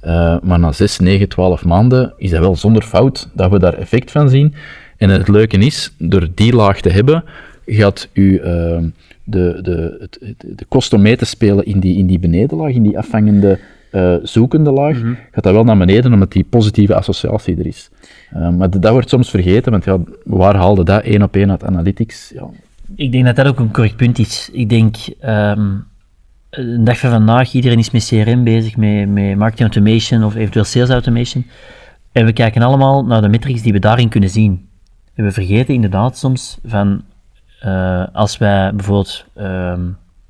eh, 0.07 0.37
maar 0.41 0.59
na 0.59 0.71
6, 0.71 0.99
9, 0.99 1.27
12 1.27 1.65
maanden 1.65 2.13
is 2.17 2.29
dat 2.29 2.39
wel 2.39 2.55
zonder 2.55 2.83
fout 2.83 3.29
dat 3.33 3.51
we 3.51 3.59
daar 3.59 3.73
effect 3.73 4.11
van 4.11 4.29
zien. 4.29 4.53
En 4.97 5.09
het 5.09 5.27
leuke 5.27 5.57
is, 5.57 5.93
door 5.97 6.27
die 6.35 6.55
laag 6.55 6.81
te 6.81 6.89
hebben, 6.89 7.23
gaat 7.65 8.09
u 8.13 8.37
eh, 8.37 8.77
de, 9.23 9.59
de, 9.61 9.97
het, 9.99 10.19
de 10.57 10.65
kost 10.67 10.93
om 10.93 11.01
mee 11.01 11.17
te 11.17 11.25
spelen 11.25 11.65
in 11.65 11.79
die, 11.79 11.97
in 11.97 12.07
die 12.07 12.19
benedenlaag, 12.19 12.71
in 12.71 12.83
die 12.83 12.97
afvangende, 12.97 13.59
eh, 13.91 14.15
zoekende 14.23 14.71
laag, 14.71 14.97
gaat 15.31 15.43
dat 15.43 15.53
wel 15.53 15.63
naar 15.63 15.77
beneden, 15.77 16.13
omdat 16.13 16.31
die 16.31 16.45
positieve 16.49 16.95
associatie 16.95 17.57
er 17.57 17.65
is. 17.65 17.89
Eh, 18.29 18.49
maar 18.49 18.69
dat 18.79 18.91
wordt 18.91 19.09
soms 19.09 19.29
vergeten, 19.29 19.71
want 19.71 19.83
ja, 19.83 19.99
waar 20.23 20.55
haalde 20.55 20.83
dat 20.83 21.03
één 21.03 21.21
op 21.21 21.35
één 21.35 21.51
uit 21.51 21.63
analytics? 21.63 22.31
Ja, 22.35 22.47
Ik 22.95 23.11
denk 23.11 23.25
dat 23.25 23.35
dat 23.35 23.47
ook 23.47 23.59
een 23.59 23.71
correct 23.71 23.95
punt 23.95 24.19
is. 24.19 24.49
Ik 24.53 24.69
denk, 24.69 24.95
ehm 25.19 25.69
een 26.57 26.83
dag 26.83 26.99
van 26.99 27.09
vandaag, 27.09 27.53
iedereen 27.53 27.79
is 27.79 27.91
met 27.91 28.05
CRM 28.05 28.43
bezig, 28.43 28.77
met, 28.77 29.09
met 29.09 29.37
marketing 29.37 29.73
automation 29.73 30.23
of 30.23 30.35
eventueel 30.35 30.65
sales 30.65 30.89
automation. 30.89 31.45
En 32.11 32.25
we 32.25 32.33
kijken 32.33 32.61
allemaal 32.61 33.05
naar 33.05 33.21
de 33.21 33.27
metrics 33.27 33.61
die 33.61 33.73
we 33.73 33.79
daarin 33.79 34.09
kunnen 34.09 34.29
zien. 34.29 34.67
En 35.13 35.23
we 35.23 35.31
vergeten 35.31 35.73
inderdaad 35.73 36.17
soms 36.17 36.57
van, 36.65 37.03
eh, 37.59 38.03
als 38.13 38.37
wij 38.37 38.73
bijvoorbeeld 38.75 39.25
ehm, 39.35 39.81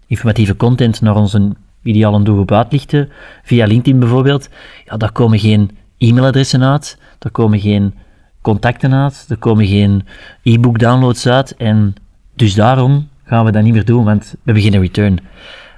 informatieve 0.07 0.55
content 0.55 1.01
naar 1.01 1.15
onze 1.15 1.55
ideale 1.83 2.23
doelgroep 2.23 2.51
uitlichten, 2.51 3.09
via 3.43 3.65
LinkedIn 3.65 3.99
bijvoorbeeld, 3.99 4.49
ja, 4.85 4.97
daar 4.97 5.11
komen 5.11 5.39
geen 5.39 5.77
e-mailadressen 5.97 6.63
uit, 6.63 6.97
daar 7.19 7.31
komen 7.31 7.59
geen 7.59 7.93
contacten 8.41 8.93
uit, 8.93 9.25
er 9.29 9.37
komen 9.37 9.65
geen 9.65 10.05
e-book 10.43 10.79
downloads 10.79 11.27
uit 11.27 11.55
en 11.55 11.95
dus 12.35 12.53
daarom 12.53 13.07
gaan 13.23 13.45
we 13.45 13.51
dat 13.51 13.63
niet 13.63 13.73
meer 13.73 13.85
doen, 13.85 14.03
want 14.03 14.35
we 14.43 14.61
geen 14.61 14.79
return. 14.79 15.19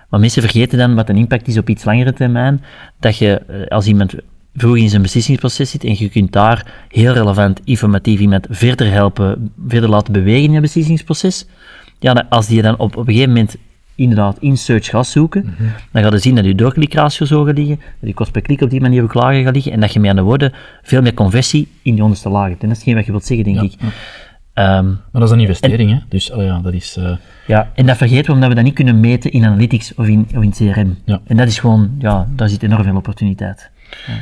Maar 0.09 0.19
mensen 0.19 0.41
vergeten 0.41 0.77
dan 0.77 0.95
wat 0.95 1.09
een 1.09 1.17
impact 1.17 1.47
is 1.47 1.57
op 1.57 1.69
iets 1.69 1.83
langere 1.83 2.13
termijn, 2.13 2.63
dat 2.99 3.17
je 3.17 3.41
eh, 3.47 3.67
als 3.67 3.87
iemand 3.87 4.13
vroeg 4.53 4.77
in 4.77 4.89
zijn 4.89 5.01
beslissingsproces 5.01 5.69
zit 5.69 5.83
en 5.83 5.95
je 5.97 6.09
kunt 6.09 6.31
daar 6.31 6.85
heel 6.87 7.13
relevant, 7.13 7.61
informatief 7.63 8.19
iemand 8.19 8.47
verder 8.49 8.91
helpen, 8.91 9.51
verder 9.67 9.89
laten 9.89 10.13
bewegen 10.13 10.43
in 10.43 10.51
je 10.51 10.61
beslissingsproces, 10.61 11.45
ja, 11.99 12.25
als 12.29 12.47
die 12.47 12.61
dan 12.61 12.77
op, 12.77 12.97
op 12.97 13.07
een 13.07 13.13
gegeven 13.13 13.33
moment 13.33 13.55
inderdaad 13.95 14.37
in 14.39 14.57
search 14.57 14.85
gaat 14.85 15.07
zoeken, 15.07 15.55
dan 15.91 16.03
ga 16.03 16.09
je 16.09 16.17
zien 16.17 16.35
dat 16.35 16.45
je 16.45 16.55
doorklikratio's 16.55 17.29
zo 17.29 17.43
gaat 17.43 17.57
liggen, 17.57 17.75
dat 17.75 18.09
je 18.09 18.13
kost 18.13 18.31
per 18.31 18.41
klik 18.41 18.61
op 18.61 18.69
die 18.69 18.81
manier 18.81 19.03
ook 19.03 19.13
lager 19.13 19.43
gaat 19.43 19.53
liggen 19.53 19.71
en 19.71 19.79
dat 19.79 19.93
je 19.93 19.99
met 19.99 20.09
andere 20.09 20.27
woorden 20.27 20.53
veel 20.81 21.01
meer 21.01 21.13
conversie 21.13 21.67
in 21.81 21.93
die 21.93 22.03
onderste 22.03 22.29
lagen 22.29 22.49
hebt. 22.49 22.61
En 22.61 22.67
dat 22.67 22.77
is 22.77 22.83
geen 22.83 22.95
wat 22.95 23.05
je 23.05 23.11
wilt 23.11 23.25
zeggen, 23.25 23.53
denk 23.53 23.61
ik. 23.61 23.79
Ehm, 24.59 24.85
maar 24.87 25.21
dat 25.21 25.23
is 25.23 25.31
een 25.31 25.39
investering, 25.39 25.91
hè? 25.91 25.97
dus 26.09 26.31
allee, 26.31 26.45
ja, 26.45 26.59
dat 26.59 26.73
is... 26.73 26.97
eh, 26.97 27.11
ja, 27.47 27.71
en 27.75 27.85
dat 27.85 27.97
vergeten 27.97 28.25
we 28.25 28.31
omdat 28.31 28.49
we 28.49 28.55
dat 28.55 28.63
niet 28.63 28.73
kunnen 28.73 28.99
meten 28.99 29.31
in 29.31 29.45
analytics 29.45 29.95
of 29.95 30.07
in, 30.07 30.27
of 30.35 30.43
in 30.43 30.51
CRM. 30.51 30.97
Ja. 31.05 31.19
En 31.25 31.37
dat 31.37 31.47
is 31.47 31.59
gewoon, 31.59 31.95
ja, 31.99 32.27
daar 32.35 32.49
zit 32.49 32.63
enorm 32.63 32.83
veel 32.83 32.95
opportuniteit. 32.95 33.69
Ja. 34.07 34.13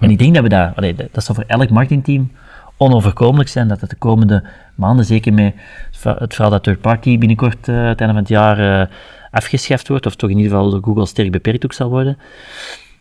En 0.00 0.10
ik 0.10 0.18
denk 0.18 0.34
dat 0.34 0.46
we 0.48 0.74
allee, 0.74 0.94
dat, 0.94 1.06
dat 1.12 1.24
zal 1.24 1.34
voor 1.34 1.44
elk 1.46 1.70
marketingteam 1.70 2.30
onoverkomelijk 2.76 3.48
zijn, 3.48 3.68
dat 3.68 3.80
het 3.80 3.90
de 3.90 3.96
komende 3.96 4.44
maanden, 4.74 5.04
zeker 5.04 5.32
met 5.32 5.54
het 6.02 6.34
verhaal- 6.34 6.50
dat 6.50 6.62
third 6.62 6.80
party 6.80 7.18
binnenkort 7.18 7.68
eh, 7.68 7.74
het 7.74 8.00
einde 8.00 8.14
van 8.14 8.16
het 8.16 8.28
jaar 8.28 8.80
eh, 8.80 8.86
afgeschaft 9.30 9.88
wordt, 9.88 10.06
of 10.06 10.14
toch 10.16 10.30
in 10.30 10.36
ieder 10.36 10.52
geval 10.52 10.70
door 10.70 10.82
Google 10.82 11.06
sterk 11.06 11.30
beperkt 11.30 11.64
ook 11.64 11.72
zal 11.72 11.88
worden, 11.88 12.16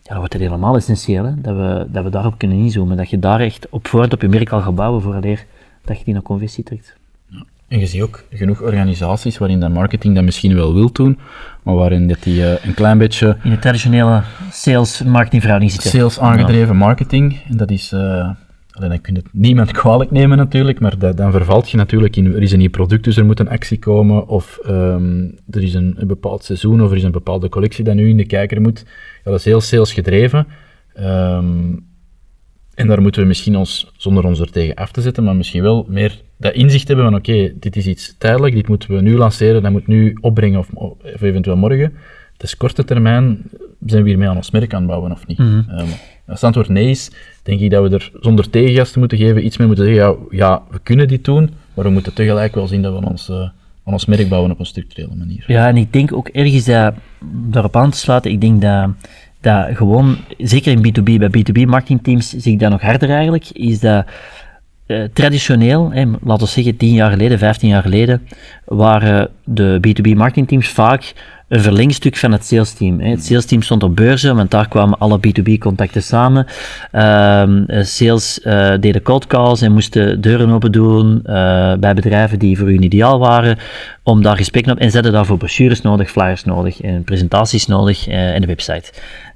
ja, 0.01 0.09
dan 0.09 0.17
wordt 0.17 0.33
het 0.33 0.41
helemaal 0.41 0.75
essentieel, 0.75 1.25
hè, 1.25 1.41
dat, 1.41 1.55
we, 1.55 1.85
dat 1.89 2.03
we 2.03 2.09
daarop 2.09 2.37
kunnen 2.37 2.57
inzoomen, 2.57 2.97
dat 2.97 3.09
je 3.09 3.19
daar 3.19 3.39
echt 3.39 3.67
op 3.69 3.87
voorhand 3.87 4.13
op 4.13 4.21
je 4.21 4.27
merk 4.27 4.51
al 4.51 4.61
gaat 4.61 4.75
bouwen 4.75 5.01
vooraleer 5.01 5.45
dat 5.85 5.97
je 5.97 6.03
die 6.03 6.13
naar 6.13 6.23
conversie 6.23 6.63
trekt. 6.63 6.95
En 7.67 7.79
je 7.79 7.85
ziet 7.85 8.01
ook 8.01 8.23
genoeg 8.31 8.61
organisaties 8.61 9.37
waarin 9.37 9.59
dat 9.59 9.71
marketing 9.71 10.15
dat 10.15 10.23
misschien 10.23 10.55
wel 10.55 10.73
wil 10.73 10.91
doen, 10.91 11.19
maar 11.63 11.75
waarin 11.75 12.07
dat 12.07 12.23
die 12.23 12.45
eh, 12.45 12.65
een 12.65 12.73
klein 12.73 12.97
beetje 12.97 13.37
In 13.43 13.49
de 13.49 13.59
traditionele 13.59 14.23
sales-marketing 14.51 15.41
verhouding 15.41 15.71
zitten. 15.71 15.89
sales 15.89 16.19
aangedreven 16.19 16.75
marketing, 16.75 17.39
en 17.49 17.57
dat 17.57 17.71
is, 17.71 17.91
eh, 17.91 18.29
Alleen 18.73 18.89
dan 18.89 19.01
kun 19.01 19.13
je 19.13 19.19
het 19.19 19.29
niemand 19.31 19.71
kwalijk 19.71 20.11
nemen 20.11 20.37
natuurlijk, 20.37 20.79
maar 20.79 20.97
dat, 20.97 21.17
dan 21.17 21.31
vervalt 21.31 21.69
je 21.69 21.77
natuurlijk 21.77 22.15
in, 22.15 22.33
er 22.33 22.41
is 22.41 22.51
een 22.51 22.59
nieuw 22.59 22.69
product, 22.69 23.03
dus 23.03 23.17
er 23.17 23.25
moet 23.25 23.39
een 23.39 23.49
actie 23.49 23.79
komen, 23.79 24.27
of 24.27 24.59
ehm, 24.63 25.29
er 25.49 25.63
is 25.63 25.73
een, 25.73 25.95
een, 25.97 26.07
bepaald 26.07 26.43
seizoen, 26.43 26.81
of 26.81 26.91
er 26.91 26.97
is 26.97 27.03
een 27.03 27.11
bepaalde 27.11 27.49
collectie 27.49 27.83
dat 27.83 27.95
nu 27.95 28.09
in 28.09 28.17
de 28.17 28.25
kijker 28.25 28.61
moet. 28.61 28.83
Ja, 29.23 29.31
dat 29.31 29.39
is 29.39 29.45
heel 29.45 29.61
sales 29.61 29.93
gedreven. 29.93 30.47
Ehm, 30.93 31.75
en 32.75 32.87
daar 32.87 33.01
moeten 33.01 33.21
we 33.21 33.27
misschien 33.27 33.57
ons, 33.57 33.91
zonder 33.97 34.25
ons 34.25 34.39
er 34.39 34.51
tegen 34.51 34.75
af 34.75 34.91
te 34.91 35.01
zetten, 35.01 35.23
maar 35.23 35.35
misschien 35.35 35.61
wel 35.61 35.85
meer 35.89 36.21
dat 36.37 36.53
inzicht 36.53 36.87
hebben 36.87 37.05
van 37.05 37.15
oké, 37.15 37.53
dit 37.59 37.75
is 37.75 37.87
iets 37.87 38.15
tijdelijk, 38.17 38.55
dit 38.55 38.67
moeten 38.67 38.95
we 38.95 39.01
nu 39.01 39.17
lanceren, 39.17 39.61
dat 39.61 39.71
moet 39.71 39.87
nu 39.87 40.17
opbrengen 40.21 40.59
of, 40.59 40.69
of 40.73 41.21
eventueel 41.21 41.57
morgen. 41.57 41.93
Het 42.33 42.43
is 42.43 42.57
korte 42.57 42.83
termijn, 42.83 43.41
zijn 43.85 44.03
we 44.03 44.09
hiermee 44.09 44.29
aan 44.29 44.35
ons 44.35 44.51
merk 44.51 44.73
aan 44.73 44.79
het 44.79 44.89
bouwen 44.89 45.11
of 45.11 45.27
niet? 45.27 45.37
Mm 45.37 45.45
-hmm. 45.45 45.79
um, 45.79 45.87
als 46.27 46.41
het 46.41 46.43
antwoord 46.43 46.69
nee 46.69 46.89
is, 46.89 47.11
denk 47.43 47.59
ik 47.59 47.69
dat 47.71 47.89
we 47.89 47.95
er 47.95 48.11
zonder 48.19 48.49
tegengasten 48.49 48.99
moeten 48.99 49.17
geven, 49.17 49.45
iets 49.45 49.57
meer 49.57 49.67
moeten 49.67 49.85
zeggen, 49.85 50.03
ja, 50.03 50.15
ja, 50.29 50.63
we 50.69 50.79
kunnen 50.83 51.07
dit 51.07 51.25
doen, 51.25 51.49
maar 51.73 51.85
we 51.85 51.91
moeten 51.91 52.13
tegelijk 52.13 52.55
wel 52.55 52.67
zien 52.67 52.81
dat 52.81 52.99
we 52.99 53.05
ons, 53.05 53.29
uh, 53.29 53.35
aan 53.83 53.93
ons 53.93 54.05
merk 54.05 54.29
bouwen 54.29 54.51
op 54.51 54.59
een 54.59 54.65
structurele 54.65 55.15
manier. 55.15 55.43
Ja, 55.47 55.67
en 55.67 55.77
ik 55.77 55.93
denk 55.93 56.13
ook 56.13 56.27
ergens 56.27 56.65
dat, 56.65 56.93
daarop 57.49 57.75
aan 57.75 57.91
te 57.91 57.97
sluiten, 57.97 58.31
ik 58.31 58.41
denk 58.41 58.61
dat 58.61 58.89
dat 59.43 59.67
gewoon, 59.73 60.17
zeker 60.37 60.71
in 60.71 60.77
B2B, 60.87 61.19
bij 61.19 61.29
B2B 61.37 61.67
marketingteams 61.67 62.29
zie 62.29 62.53
ik 62.53 62.59
dat 62.59 62.71
nog 62.71 62.81
harder 62.81 63.09
eigenlijk, 63.09 63.49
is 63.49 63.79
dat 63.79 64.05
uh, 64.87 65.03
traditioneel, 65.13 65.91
hè, 65.91 66.05
laten 66.21 66.45
we 66.45 66.51
zeggen 66.51 66.77
10 66.77 66.93
jaar 66.93 67.11
geleden, 67.11 67.37
15 67.39 67.69
jaar 67.69 67.81
geleden, 67.81 68.27
waren 68.65 69.29
de 69.43 69.79
B2B 69.87 70.15
marketingteams 70.15 70.67
vaak 70.67 71.13
een 71.53 71.61
verlengstuk 71.61 72.17
van 72.17 72.31
het 72.31 72.45
salesteam. 72.45 72.99
Hè. 72.99 73.09
Het 73.09 73.25
salesteam 73.25 73.61
stond 73.61 73.83
op 73.83 73.95
beurzen, 73.95 74.35
want 74.35 74.51
daar 74.51 74.67
kwamen 74.67 74.97
alle 74.97 75.19
B2B-contacten 75.19 76.03
samen. 76.03 76.45
Uh, 76.93 77.83
sales 77.83 78.39
uh, 78.43 78.73
deden 78.79 79.01
cold 79.01 79.27
calls 79.27 79.61
en 79.61 79.71
moesten 79.71 80.21
deuren 80.21 80.49
open 80.49 80.71
doen 80.71 81.21
uh, 81.25 81.73
bij 81.75 81.93
bedrijven 81.93 82.39
die 82.39 82.57
voor 82.57 82.67
hun 82.67 82.83
ideaal 82.83 83.19
waren, 83.19 83.57
om 84.03 84.21
daar 84.21 84.37
gesprekken 84.37 84.71
op 84.71 84.79
en 84.79 84.91
zetten 84.91 85.11
daarvoor 85.11 85.37
brochures 85.37 85.81
nodig, 85.81 86.11
flyers 86.11 86.43
nodig 86.43 86.81
en 86.81 87.03
presentaties 87.03 87.67
nodig 87.67 88.07
en 88.07 88.41
een 88.41 88.47
website. 88.47 88.91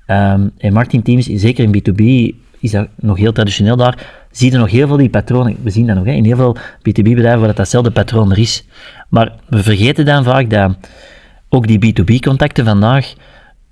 Um, 0.07 0.51
en 0.57 0.73
marketingteams, 0.73 1.25
zeker 1.25 1.63
in 1.63 1.77
B2B, 1.77 2.35
is 2.59 2.71
dat 2.71 2.87
nog 2.95 3.17
heel 3.17 3.31
traditioneel 3.31 3.75
daar, 3.75 4.25
zie 4.31 4.51
je 4.51 4.57
nog 4.57 4.71
heel 4.71 4.87
veel 4.87 4.97
die 4.97 5.09
patronen. 5.09 5.55
We 5.63 5.69
zien 5.69 5.87
dat 5.87 5.95
nog 5.95 6.05
hè, 6.05 6.11
in 6.11 6.25
heel 6.25 6.35
veel 6.35 6.57
B2B-bedrijven 6.57 7.39
waar 7.39 7.47
dat 7.47 7.57
datzelfde 7.57 7.91
patroon 7.91 8.31
er 8.31 8.39
is. 8.39 8.65
Maar 9.09 9.31
we 9.49 9.63
vergeten 9.63 10.05
dan 10.05 10.23
vaak 10.23 10.49
dat 10.49 10.75
ook 11.49 11.67
die 11.67 11.79
B2B-contacten 11.79 12.65
vandaag, 12.65 13.13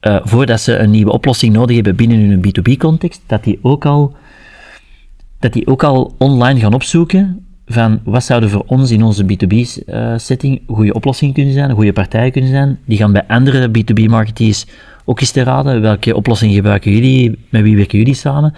uh, 0.02 0.20
voordat 0.24 0.62
ze 0.62 0.78
een 0.78 0.90
nieuwe 0.90 1.12
oplossing 1.12 1.54
nodig 1.54 1.76
hebben 1.76 1.96
binnen 1.96 2.20
hun 2.20 2.46
B2B-context, 2.48 3.22
dat 3.26 3.44
die 3.44 3.60
ook 3.62 3.86
al 3.86 4.16
dat 5.40 5.54
die 5.54 5.68
ook 5.68 5.84
al 5.84 6.16
online 6.18 6.60
gaan 6.60 6.74
opzoeken 6.74 7.46
van 7.66 8.00
wat 8.04 8.24
zouden 8.24 8.50
voor 8.50 8.64
ons 8.66 8.92
in 8.92 9.04
onze 9.04 9.24
B2B-setting 9.24 10.62
uh, 10.70 10.76
goede 10.76 10.94
oplossingen 10.94 11.34
kunnen 11.34 11.54
zijn, 11.54 11.72
goede 11.72 11.94
partijen 11.94 12.32
kunnen 12.32 12.50
zijn. 12.50 12.80
Die 12.86 12.98
gaan 12.98 13.12
bij 13.12 13.24
andere 13.28 13.68
B2B-marketeers 13.68 14.66
ook 15.06 15.20
eens 15.20 15.32
te 15.32 15.44
raden, 15.44 15.82
welke 15.82 16.16
oplossing 16.16 16.54
gebruiken 16.54 16.92
jullie, 16.92 17.40
met 17.50 17.62
wie 17.62 17.76
werken 17.76 17.98
jullie 17.98 18.14
samen. 18.14 18.54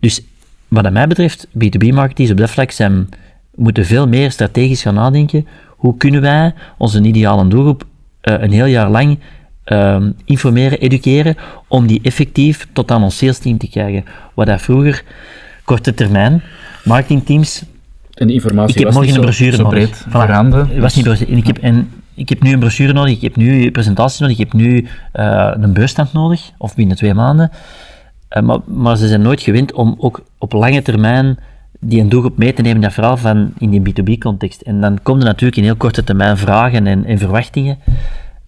Dus 0.00 0.22
wat 0.68 0.92
mij 0.92 1.06
betreft, 1.06 1.46
B2B-marketeers 1.46 2.30
op 2.30 2.36
dat 2.36 2.50
vlak 2.50 2.70
zijn, 2.70 3.08
moeten 3.54 3.84
veel 3.84 4.08
meer 4.08 4.30
strategisch 4.30 4.82
gaan 4.82 4.94
nadenken. 4.94 5.46
Hoe 5.68 5.96
kunnen 5.96 6.20
wij 6.20 6.54
onze 6.78 7.02
ideale 7.02 7.48
doelgroep 7.48 7.84
een 8.32 8.52
heel 8.52 8.66
jaar 8.66 8.90
lang 8.90 9.18
uh, 9.66 9.96
informeren, 10.24 10.78
educeren, 10.78 11.36
om 11.68 11.86
die 11.86 12.00
effectief 12.02 12.66
tot 12.72 12.90
aan 12.90 13.02
ons 13.02 13.16
sales 13.16 13.38
team 13.38 13.58
te 13.58 13.68
krijgen. 13.68 14.04
Wat 14.34 14.46
dat 14.46 14.62
vroeger, 14.62 15.04
korte 15.64 15.94
termijn, 15.94 16.42
marketingteams... 16.84 17.64
En 18.14 18.30
informatie 18.30 18.78
ik 18.78 18.84
heb 18.84 18.94
morgen 18.94 19.14
een 19.14 19.20
brochure 19.20 19.56
nodig. 19.56 20.04
was 20.80 20.94
niet 20.94 21.04
brochure. 21.04 21.30
En 21.30 21.36
ik 21.36 21.46
heb, 21.46 21.58
en 21.58 21.90
ik 22.14 22.28
heb 22.28 22.42
nu 22.42 22.52
een 22.52 22.58
brochure 22.58 22.92
nodig, 22.92 23.14
ik 23.14 23.22
heb 23.22 23.36
nu 23.36 23.70
presentaties 23.70 24.18
nodig, 24.18 24.38
ik 24.38 24.44
heb 24.44 24.52
nu 24.52 24.88
uh, 25.14 25.52
een 25.54 25.72
beursstand 25.72 26.12
nodig, 26.12 26.50
of 26.58 26.74
binnen 26.74 26.96
twee 26.96 27.14
maanden. 27.14 27.50
Uh, 28.36 28.42
maar, 28.42 28.58
maar 28.64 28.96
ze 28.96 29.08
zijn 29.08 29.22
nooit 29.22 29.40
gewend 29.40 29.72
om 29.72 29.94
ook 29.98 30.22
op 30.38 30.52
lange 30.52 30.82
termijn 30.82 31.38
die 31.80 32.00
een 32.00 32.08
doelgroep 32.08 32.36
mee 32.36 32.52
te 32.52 32.62
nemen, 32.62 32.82
dat 32.82 32.92
vooral 32.92 33.16
van 33.16 33.52
in 33.58 33.70
die 33.70 33.80
B2B-context. 33.80 34.60
En 34.60 34.80
dan 34.80 35.02
komen 35.02 35.20
er 35.20 35.28
natuurlijk 35.28 35.56
in 35.56 35.64
heel 35.64 35.76
korte 35.76 36.04
termijn 36.04 36.36
vragen 36.36 36.86
en, 36.86 37.04
en 37.04 37.18
verwachtingen. 37.18 37.78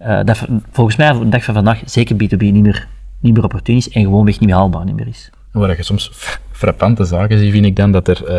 Uh, 0.03 0.21
dat 0.25 0.47
volgens 0.71 0.97
mij 0.97 1.11
op 1.11 1.21
de 1.21 1.29
dag 1.29 1.45
van 1.45 1.55
vandaag 1.55 1.81
zeker 1.85 2.17
B2B 2.17 2.39
niet 2.39 2.63
meer, 2.63 2.89
niet 3.21 3.35
meer 3.35 3.45
opportun 3.45 3.77
is 3.77 3.91
en 3.91 4.03
gewoonweg 4.03 4.41
niet 4.41 4.49
meer 4.49 4.59
haalbaar 4.59 4.85
niet 4.85 4.97
meer 4.97 5.09
is. 5.09 5.31
Waar 5.53 5.77
je 5.77 5.83
soms 5.83 6.11
frappante 6.51 7.05
zaken 7.05 7.39
ziet, 7.39 7.53
vind 7.53 7.67
ik 7.67 7.77
dan 7.77 7.93
dat 7.93 8.09
er, 8.09 8.23
uh, 8.29 8.35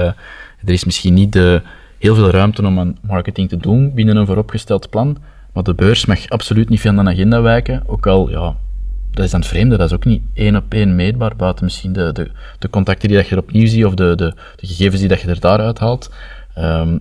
er 0.66 0.74
is 0.74 0.86
misschien 0.86 1.14
niet 1.14 1.34
de, 1.34 1.62
heel 1.98 2.16
veel 2.16 2.30
ruimte 2.30 2.66
om 2.66 2.80
aan 2.80 2.98
marketing 3.02 3.50
te 3.50 3.58
doen 3.58 3.94
binnen 3.94 4.16
een 4.16 4.26
vooropgesteld 4.26 4.90
plan, 4.90 5.18
maar 5.54 5.64
de 5.64 5.74
beurs 5.74 6.06
mag 6.06 6.30
absoluut 6.30 6.70
niet 6.70 6.82
van 6.82 6.96
de 6.96 7.12
agenda 7.12 7.42
wijken, 7.42 7.84
ook 7.86 8.08
al, 8.08 8.30
ja, 8.30 8.56
dat 9.12 9.26
is 9.26 9.32
dan 9.32 9.40
het 9.40 9.50
vreemde, 9.50 9.78
dat 9.78 9.88
is 9.88 9.96
ook 9.96 10.06
niet 10.06 10.22
één 10.34 10.56
op 10.56 10.74
één 10.74 10.96
meetbaar, 10.96 11.36
buiten 11.36 11.64
misschien 11.64 11.94
de, 11.94 12.12
de, 12.12 12.32
de 12.60 12.70
contacten 12.70 13.08
die 13.08 13.18
dat 13.18 13.28
je 13.28 13.36
er 13.36 13.42
opnieuw 13.42 13.68
ziet, 13.68 13.86
of 13.86 13.94
de, 13.94 14.16
de, 14.16 14.34
de 14.56 14.68
gegevens 14.68 15.00
die 15.00 15.10
dat 15.10 15.22
je 15.22 15.28
er 15.28 15.40
daaruit 15.40 15.80
haalt. 15.80 16.12
Um, 16.58 17.00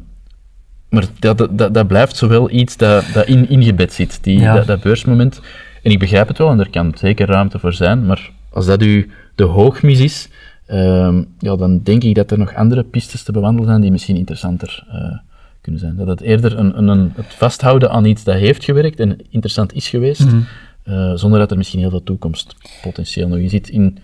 maar 0.89 1.05
dat, 1.19 1.49
dat, 1.51 1.75
dat 1.75 1.87
blijft 1.87 2.17
zowel 2.17 2.51
iets 2.51 2.77
dat, 2.77 3.05
dat 3.13 3.27
in, 3.27 3.49
ingebed 3.49 3.93
zit, 3.93 4.19
die, 4.23 4.41
ja. 4.41 4.55
dat, 4.55 4.67
dat 4.67 4.81
beursmoment. 4.81 5.41
En 5.83 5.91
ik 5.91 5.99
begrijp 5.99 6.29
het 6.29 6.39
wel, 6.39 6.51
en 6.51 6.61
er 6.61 6.71
kan 6.71 6.93
zeker 6.97 7.27
ruimte 7.27 7.59
voor 7.59 7.73
zijn, 7.73 8.07
maar 8.07 8.31
als 8.51 8.67
dat 8.67 8.83
u 8.83 9.11
de 9.35 9.45
hoogmis 9.45 10.01
is, 10.01 10.29
um, 10.71 11.27
ja, 11.39 11.57
dan 11.57 11.81
denk 11.83 12.05
ik 12.05 12.15
dat 12.15 12.31
er 12.31 12.39
nog 12.39 12.55
andere 12.55 12.83
pistes 12.83 13.23
te 13.23 13.33
bewandelen 13.33 13.69
zijn 13.69 13.81
die 13.81 13.91
misschien 13.91 14.17
interessanter 14.17 14.85
uh, 14.93 15.19
kunnen 15.61 15.81
zijn. 15.81 15.97
Dat 15.97 16.07
het 16.07 16.21
eerder 16.21 16.59
een, 16.59 16.79
een, 16.79 16.89
een, 16.89 17.13
het 17.15 17.35
vasthouden 17.35 17.91
aan 17.91 18.05
iets 18.05 18.25
dat 18.25 18.35
heeft 18.35 18.65
gewerkt 18.65 19.01
en 19.01 19.19
interessant 19.31 19.75
is 19.75 19.89
geweest, 19.89 20.25
mm 20.25 20.29
-hmm. 20.29 20.47
Uh, 20.89 21.13
zonder 21.15 21.39
dat 21.39 21.51
er 21.51 21.57
misschien 21.57 21.81
heel 21.81 21.91
veel 21.91 22.03
toekomstpotentieel 22.03 23.29
nog 23.29 23.39
in 23.39 23.49
zit, 23.49 23.69
in, 23.69 23.99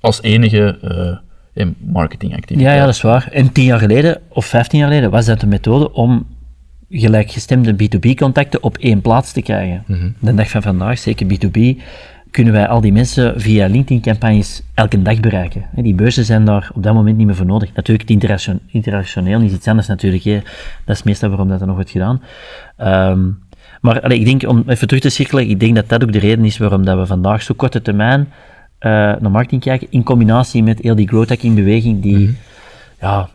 als 0.00 0.22
enige 0.22 0.78
uh, 1.54 1.66
marketingactiviteit. 1.78 2.68
Ja, 2.68 2.74
ja, 2.74 2.84
dat 2.84 2.94
is 2.94 3.00
waar. 3.00 3.28
En 3.32 3.52
tien 3.52 3.64
jaar 3.64 3.78
geleden, 3.78 4.20
of 4.28 4.46
vijftien 4.46 4.78
jaar 4.78 4.88
geleden, 4.88 5.10
was 5.10 5.26
dat 5.26 5.40
de 5.40 5.46
methode 5.46 5.92
om 5.92 6.26
gelijkgestemde 6.90 7.74
B2B-contacten 7.74 8.62
op 8.62 8.78
één 8.78 9.00
plaats 9.00 9.32
te 9.32 9.42
krijgen. 9.42 9.84
Mm 9.86 9.98
-hmm. 9.98 10.14
De 10.18 10.34
dag 10.34 10.50
van 10.50 10.62
vandaag, 10.62 10.98
zeker 10.98 11.26
B2B, 11.26 11.82
kunnen 12.30 12.52
wij 12.52 12.68
al 12.68 12.80
die 12.80 12.92
mensen 12.92 13.40
via 13.40 13.66
LinkedIn-campagnes 13.66 14.62
elke 14.74 15.02
dag 15.02 15.20
bereiken. 15.20 15.64
Die 15.74 15.94
beurzen 15.94 16.24
zijn 16.24 16.44
daar 16.44 16.70
op 16.74 16.82
dat 16.82 16.94
moment 16.94 17.16
niet 17.16 17.26
meer 17.26 17.34
voor 17.34 17.46
nodig. 17.46 17.74
Natuurlijk, 17.74 18.08
het 18.08 18.16
interaction 18.16 18.60
interactioneel 18.66 19.40
is 19.40 19.52
iets 19.52 19.68
anders 19.68 19.86
natuurlijk. 19.86 20.22
Hè. 20.22 20.40
Dat 20.84 20.96
is 20.96 21.02
meestal 21.02 21.28
waarom 21.28 21.48
dat 21.48 21.60
er 21.60 21.66
nog 21.66 21.74
wordt 21.74 21.90
gedaan. 21.90 22.22
Um, 22.78 23.38
maar 23.80 24.00
allee, 24.00 24.18
ik 24.18 24.24
denk, 24.24 24.48
om 24.50 24.62
even 24.66 24.86
terug 24.86 25.02
te 25.02 25.08
cirkelen, 25.08 25.48
ik 25.48 25.60
denk 25.60 25.74
dat 25.74 25.88
dat 25.88 26.02
ook 26.02 26.12
de 26.12 26.18
reden 26.18 26.44
is 26.44 26.58
waarom 26.58 26.84
dat 26.84 26.98
we 26.98 27.06
vandaag 27.06 27.42
zo 27.42 27.54
korte 27.54 27.82
termijn 27.82 28.20
uh, 28.20 28.28
naar 28.80 29.30
marketing 29.30 29.62
kijken, 29.62 29.86
in 29.90 30.02
combinatie 30.02 30.62
met 30.62 30.78
heel 30.78 30.94
die 30.94 31.08
growth 31.08 31.28
hacking 31.28 31.54
beweging 31.54 32.02
die 32.02 32.16
mm 32.16 32.24
-hmm. 32.24 32.36
ja, 33.00 33.28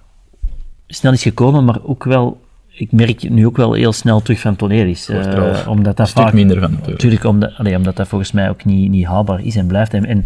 snel 0.88 1.12
is 1.12 1.24
gekomen, 1.24 1.66
maar 1.66 1.80
ook 1.84 2.04
wel 2.04 2.44
ik 2.78 2.92
merk 2.92 3.30
nu 3.30 3.46
ook 3.46 3.58
wel 3.58 3.74
heel 3.74 3.94
snel 3.94 4.22
terug 4.22 4.40
van 4.40 4.56
toneel 4.56 4.86
is. 4.86 5.10
Uh, 5.10 5.68
omdat 5.68 5.98
dat 5.98 6.08
een 6.08 6.14
vaak, 6.14 6.34
minder 6.34 6.60
van 6.60 6.70
natuurlijk. 6.70 6.92
natuurlijk 6.92 7.24
omdat, 7.24 7.54
allee, 7.58 7.76
omdat 7.76 7.96
dat 7.96 8.08
volgens 8.08 8.32
mij 8.32 8.50
ook 8.50 8.66
niet, 8.66 8.90
niet 8.90 9.06
haalbaar 9.06 9.42
is 9.44 9.56
en 9.56 9.68
blijft. 9.68 9.94
En, 9.94 10.06
en 10.06 10.26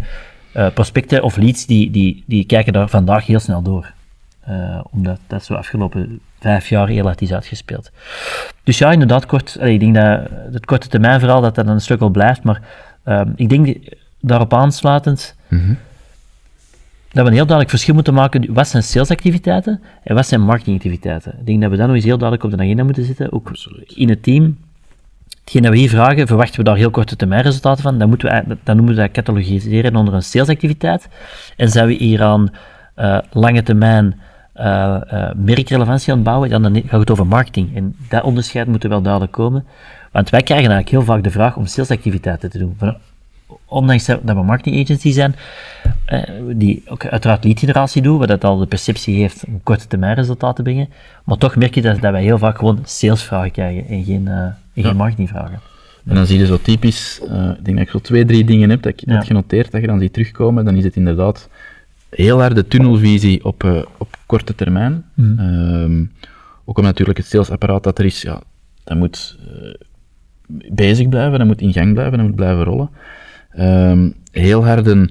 uh, 0.56 0.66
prospecten 0.74 1.22
of 1.22 1.36
leads, 1.36 1.66
die, 1.66 1.90
die, 1.90 2.24
die 2.26 2.44
kijken 2.44 2.72
daar 2.72 2.88
vandaag 2.88 3.26
heel 3.26 3.40
snel 3.40 3.62
door. 3.62 3.92
Uh, 4.48 4.80
omdat 4.90 5.18
dat 5.26 5.44
zo 5.44 5.54
afgelopen 5.54 6.20
vijf 6.40 6.68
jaar 6.68 6.88
heel 6.88 7.04
hard 7.04 7.20
is 7.20 7.32
uitgespeeld. 7.32 7.90
Dus 8.64 8.78
ja, 8.78 8.92
inderdaad, 8.92 9.26
kort, 9.26 9.56
allee, 9.60 9.74
ik 9.74 9.80
denk 9.80 9.94
dat 9.94 10.30
het 10.52 10.66
korte 10.66 10.88
termijn 10.88 11.20
vooral 11.20 11.40
dat 11.40 11.54
dat 11.54 11.66
een 11.66 11.80
stuk 11.80 12.00
al 12.00 12.08
blijft, 12.08 12.42
maar 12.42 12.62
ik 13.36 13.48
denk 13.48 13.76
daarop 14.20 14.54
aansluitend... 14.54 15.36
Mm 15.48 15.58
-hmm 15.58 15.78
dat 17.12 17.22
we 17.22 17.28
een 17.28 17.36
heel 17.36 17.46
duidelijk 17.46 17.70
verschil 17.70 17.94
moeten 17.94 18.14
maken. 18.14 18.54
Wat 18.54 18.68
zijn 18.68 18.82
salesactiviteiten 18.82 19.80
en 20.02 20.14
wat 20.14 20.26
zijn 20.26 20.40
marketingactiviteiten? 20.40 21.34
Ik 21.38 21.46
denk 21.46 21.60
dat 21.60 21.70
we 21.70 21.76
dat 21.76 21.86
nog 21.86 21.94
eens 21.94 22.04
heel 22.04 22.18
duidelijk 22.18 22.52
op 22.52 22.58
de 22.58 22.64
agenda 22.64 22.84
moeten 22.84 23.04
zetten, 23.04 23.32
ook 23.32 23.48
Absoluut. 23.48 23.92
in 23.92 24.08
het 24.08 24.22
team. 24.22 24.58
Hetgeen 25.40 25.62
dat 25.62 25.72
we 25.72 25.78
hier 25.78 25.88
vragen, 25.88 26.26
verwachten 26.26 26.56
we 26.56 26.64
daar 26.64 26.76
heel 26.76 26.90
korte 26.90 27.16
termijn 27.16 27.42
resultaten 27.42 27.82
van. 27.82 27.98
Dan, 27.98 28.08
moeten 28.08 28.44
we, 28.48 28.56
dan 28.62 28.76
noemen 28.76 28.94
we 28.94 29.00
dat 29.00 29.10
catalogiseren 29.10 29.96
onder 29.96 30.14
een 30.14 30.22
salesactiviteit. 30.22 31.08
En 31.56 31.68
zijn 31.68 31.86
we 31.86 31.92
hier 31.92 32.22
aan 32.22 32.48
uh, 32.96 33.18
lange 33.32 33.62
termijn 33.62 34.20
uh, 34.60 35.00
uh, 35.12 35.30
merkrelevantie 35.36 36.10
aan 36.10 36.18
het 36.18 36.26
bouwen, 36.26 36.50
dan, 36.50 36.62
dan 36.62 36.82
gaat 36.86 37.00
het 37.00 37.10
over 37.10 37.26
marketing. 37.26 37.76
En 37.76 37.96
dat 38.08 38.22
onderscheid 38.22 38.66
moet 38.66 38.82
er 38.82 38.88
wel 38.88 39.02
duidelijk 39.02 39.32
komen. 39.32 39.64
Want 40.12 40.30
wij 40.30 40.42
krijgen 40.42 40.70
eigenlijk 40.70 40.96
heel 40.96 41.14
vaak 41.14 41.22
de 41.22 41.30
vraag 41.30 41.56
om 41.56 41.66
salesactiviteiten 41.66 42.50
te 42.50 42.58
doen 42.58 42.76
ondanks 43.66 44.06
dat 44.06 44.20
we 44.22 44.42
marketing 44.42 44.82
agency 44.82 45.12
zijn, 45.12 45.34
eh, 46.04 46.22
die 46.54 46.82
ook 46.86 47.06
uiteraard 47.06 47.44
lead 47.44 47.58
generatie 47.58 48.02
doen, 48.02 48.18
wat 48.18 48.28
dat 48.28 48.44
al 48.44 48.58
de 48.58 48.66
perceptie 48.66 49.20
heeft 49.20 49.44
om 49.46 49.60
korte 49.62 49.86
termijn 49.86 50.14
resultaten 50.14 50.54
te 50.54 50.62
brengen, 50.62 50.88
maar 51.24 51.36
toch 51.36 51.56
merk 51.56 51.74
je 51.74 51.82
dat, 51.82 52.00
dat 52.00 52.12
wij 52.12 52.22
heel 52.22 52.38
vaak 52.38 52.58
gewoon 52.58 52.78
salesvragen 52.84 53.50
krijgen 53.50 53.88
en 53.88 54.04
geen, 54.04 54.28
en 54.28 54.56
ja. 54.72 54.82
geen 54.82 54.96
marketingvragen. 54.96 55.60
En 56.04 56.14
dan 56.14 56.26
zie 56.26 56.38
je 56.38 56.46
zo 56.46 56.58
typisch, 56.62 57.20
ik 57.22 57.64
denk 57.64 57.76
dat 57.76 57.86
ik 57.86 57.90
zo 57.90 57.98
twee, 57.98 58.24
drie 58.24 58.44
dingen 58.44 58.70
heb 58.70 58.82
dat 58.82 58.92
ik 58.92 59.00
ja. 59.06 59.14
heb 59.14 59.22
genoteerd, 59.22 59.70
dat 59.70 59.80
je 59.80 59.86
dan 59.86 60.00
ziet 60.00 60.12
terugkomen, 60.12 60.64
dan 60.64 60.76
is 60.76 60.84
het 60.84 60.96
inderdaad 60.96 61.48
heel 62.10 62.40
harde 62.40 62.66
tunnelvisie 62.66 63.44
op, 63.44 63.64
uh, 63.64 63.82
op 63.98 64.16
korte 64.26 64.54
termijn. 64.54 65.04
Mhm. 65.14 65.38
Ehm, 65.38 66.04
ook 66.64 66.78
om 66.78 66.84
natuurlijk 66.84 67.18
het 67.18 67.26
salesapparaat 67.26 67.82
dat 67.82 67.98
er 67.98 68.04
is, 68.04 68.22
ja, 68.22 68.42
dat 68.84 68.96
moet 68.96 69.38
uh, 69.48 69.74
bezig 70.72 71.08
blijven, 71.08 71.38
dat 71.38 71.46
moet 71.46 71.60
in 71.60 71.72
gang 71.72 71.92
blijven, 71.92 72.18
dat 72.18 72.26
moet 72.26 72.36
blijven 72.36 72.64
rollen. 72.64 72.90
Ehm, 73.50 74.10
heel 74.30 74.64
harde 74.64 75.08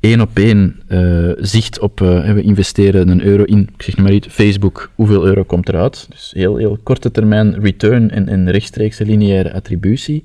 één 0.00 0.20
op 0.20 0.30
één 0.38 0.82
uh, 0.88 1.32
zicht 1.38 1.78
op, 1.78 1.98
we 1.98 2.42
investeren 2.42 3.08
een 3.08 3.22
euro 3.22 3.42
in, 3.42 3.68
ik 3.74 3.82
zeg 3.82 3.96
maar 3.96 4.12
iets, 4.12 4.26
Facebook, 4.26 4.90
hoeveel 4.94 5.26
euro 5.26 5.42
komt 5.42 5.68
eruit? 5.68 6.06
Dus 6.10 6.32
heel, 6.34 6.56
heel 6.56 6.78
korte 6.82 7.10
termijn 7.10 7.60
return 7.60 8.10
en, 8.10 8.28
en 8.28 8.50
rechtstreekse 8.50 9.04
lineaire 9.04 9.52
attributie 9.52 10.24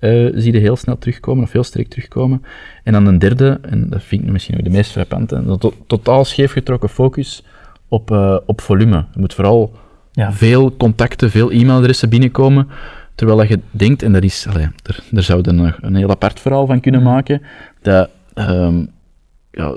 uh, 0.00 0.32
zie 0.34 0.52
je 0.52 0.58
heel 0.58 0.76
snel 0.76 0.98
terugkomen, 0.98 1.44
of 1.44 1.52
heel 1.52 1.64
sterk 1.64 1.88
terugkomen. 1.88 2.42
En 2.82 2.92
dan 2.92 3.06
een 3.06 3.18
derde, 3.18 3.58
en 3.62 3.88
dat 3.90 4.02
vind 4.02 4.22
ik 4.22 4.30
misschien 4.30 4.58
ook 4.58 4.64
de 4.64 4.70
meest 4.70 4.90
frappante, 4.90 5.34
een 5.34 5.58
to 5.58 5.72
totaal 5.86 6.24
scheefgetrokken 6.24 6.88
focus 6.88 7.44
op, 7.88 8.10
op 8.46 8.60
volume. 8.60 8.96
Je 8.96 9.20
moet 9.20 9.34
vooral 9.34 9.72
ja. 10.12 10.32
veel 10.32 10.76
contacten, 10.76 11.30
veel 11.30 11.50
e-mailadressen 11.50 12.08
binnenkomen, 12.08 12.68
terwijl 13.14 13.42
je 13.42 13.60
denkt, 13.70 14.02
en 14.02 14.12
dat 14.12 14.22
is, 14.22 14.46
allee, 14.48 14.68
er, 14.82 15.04
daar 15.10 15.22
zouden 15.22 15.58
een, 15.58 15.74
een 15.80 15.94
heel 15.94 16.10
apart 16.10 16.40
verhaal 16.40 16.66
van 16.66 16.80
kunnen 16.80 17.02
maken, 17.02 17.42
dat 17.82 18.08
um, 18.34 18.88
ja, 19.56 19.74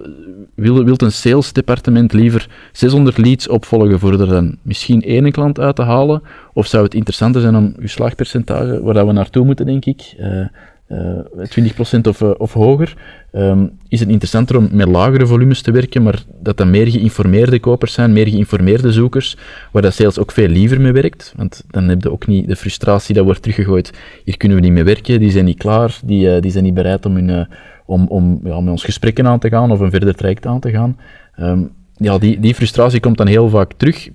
wil, 0.56 0.84
wil 0.84 0.96
een 0.98 1.12
salesdepartement 1.12 2.14
liever 2.14 2.50
600 2.72 3.18
leads 3.18 3.48
opvolgen 3.48 4.00
voor 4.00 4.20
er 4.20 4.28
dan 4.28 4.58
misschien 4.62 5.02
één 5.02 5.32
klant 5.32 5.60
uit 5.60 5.76
te 5.76 5.82
halen? 5.82 6.22
Of 6.54 6.68
zou 6.68 6.84
het 6.84 6.94
interessanter 6.94 7.42
zijn 7.42 7.56
om 7.56 7.74
uw 7.78 7.88
slagpercentage, 7.88 8.84
waar 8.84 8.94
dat 8.94 9.06
we 9.06 9.12
naartoe 9.12 9.46
moeten, 9.46 9.66
denk 9.66 9.86
ik, 9.86 10.16
uh, 10.20 10.46
uh, 10.90 11.98
20% 11.98 12.08
of, 12.08 12.22
uh, 12.22 12.32
of 12.38 12.54
hoger, 12.54 12.94
um, 13.34 13.72
is 13.88 14.00
het 14.00 14.10
interessanter 14.10 14.58
om 14.58 14.70
met 14.72 14.88
lagere 14.88 15.28
volumes 15.28 15.62
te 15.62 15.72
werken, 15.72 16.04
maar 16.04 16.24
dat 16.42 16.58
dat 16.58 16.68
meer 16.68 16.88
geïnformeerde 16.88 17.60
kopers 17.60 17.94
zijn, 17.94 18.14
meer 18.14 18.28
geïnformeerde 18.28 18.92
zoekers, 18.92 19.38
waar 19.72 19.82
dat 19.82 19.94
sales 19.94 20.20
ook 20.20 20.32
veel 20.32 20.48
liever 20.48 20.82
mee 20.82 20.92
werkt, 20.92 21.34
want 21.36 21.64
dan 21.70 21.88
heb 21.88 22.04
je 22.04 22.12
ook 22.12 22.28
niet 22.28 22.48
de 22.48 22.56
frustratie 22.56 23.16
dat 23.16 23.26
wordt 23.26 23.42
teruggegooid, 23.42 23.94
hier 24.24 24.38
kunnen 24.38 24.58
we 24.58 24.64
niet 24.64 24.74
mee 24.74 24.84
werken, 24.84 25.20
die 25.20 25.32
zijn 25.32 25.46
niet 25.46 25.58
klaar, 25.58 26.00
die, 26.04 26.40
die 26.40 26.52
zijn 26.52 26.64
niet 26.64 26.74
bereid 26.74 27.06
om 27.06 27.16
hun 27.16 27.48
om, 27.90 28.06
om 28.08 28.40
ja, 28.44 28.60
met 28.60 28.72
ons 28.72 28.84
gesprekken 28.84 29.28
aan 29.28 29.40
te 29.40 29.50
gaan 29.50 29.72
of 29.72 29.80
een 29.80 29.92
verder 29.92 30.16
traject 30.16 30.46
aan 30.46 30.60
te 30.60 30.72
gaan. 30.72 30.98
Um, 31.40 31.72
ja, 31.98 32.18
die, 32.18 32.40
die 32.40 32.56
frustratie 32.56 33.00
komt 33.00 33.18
dan 33.18 33.28
heel 33.28 33.50
vaak 33.50 33.72
terug, 33.78 34.10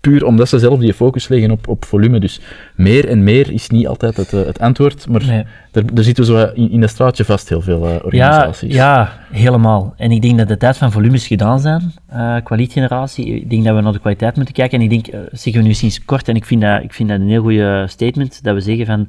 puur 0.00 0.24
omdat 0.24 0.48
ze 0.48 0.58
zelf 0.58 0.80
die 0.80 0.94
focus 0.94 1.28
leggen 1.28 1.50
op, 1.50 1.68
op 1.68 1.84
volume. 1.84 2.20
Dus 2.20 2.40
meer 2.74 3.08
en 3.08 3.24
meer 3.24 3.50
is 3.50 3.68
niet 3.68 3.86
altijd 3.86 4.16
het, 4.16 4.32
uh, 4.32 4.44
het 4.44 4.58
antwoord, 4.58 5.08
maar 5.08 5.26
nee. 5.26 5.44
er, 5.72 5.84
er 5.94 6.04
zitten 6.04 6.24
zo 6.24 6.50
in, 6.54 6.70
in 6.70 6.80
dat 6.80 6.90
straatje 6.90 7.24
vast 7.24 7.48
heel 7.48 7.60
veel 7.60 7.88
uh, 7.88 7.94
organisaties. 8.04 8.74
Ja, 8.74 8.96
ja, 9.30 9.38
helemaal. 9.38 9.94
En 9.96 10.10
ik 10.10 10.22
denk 10.22 10.38
dat 10.38 10.48
de 10.48 10.56
tijd 10.56 10.76
van 10.76 10.92
volumes 10.92 11.26
gedaan 11.26 11.60
zijn, 11.60 11.92
uh, 12.12 12.36
qua 12.42 12.56
leadgeneratie. 12.56 13.26
Ik 13.26 13.50
denk 13.50 13.64
dat 13.64 13.74
we 13.74 13.80
naar 13.80 13.92
de 13.92 13.98
kwaliteit 13.98 14.36
moeten 14.36 14.54
kijken. 14.54 14.78
En 14.78 14.90
ik 14.90 14.90
denk, 14.90 15.24
zeggen 15.32 15.62
we 15.62 15.68
nu 15.68 15.74
sinds 15.74 16.04
kort, 16.04 16.28
en 16.28 16.36
ik 16.36 16.44
vind 16.44 16.60
dat, 16.60 16.82
ik 16.82 16.92
vind 16.92 17.08
dat 17.08 17.20
een 17.20 17.28
heel 17.28 17.42
goede 17.42 17.84
statement, 17.88 18.42
dat 18.42 18.54
we 18.54 18.60
zeggen 18.60 18.86
van, 18.86 19.08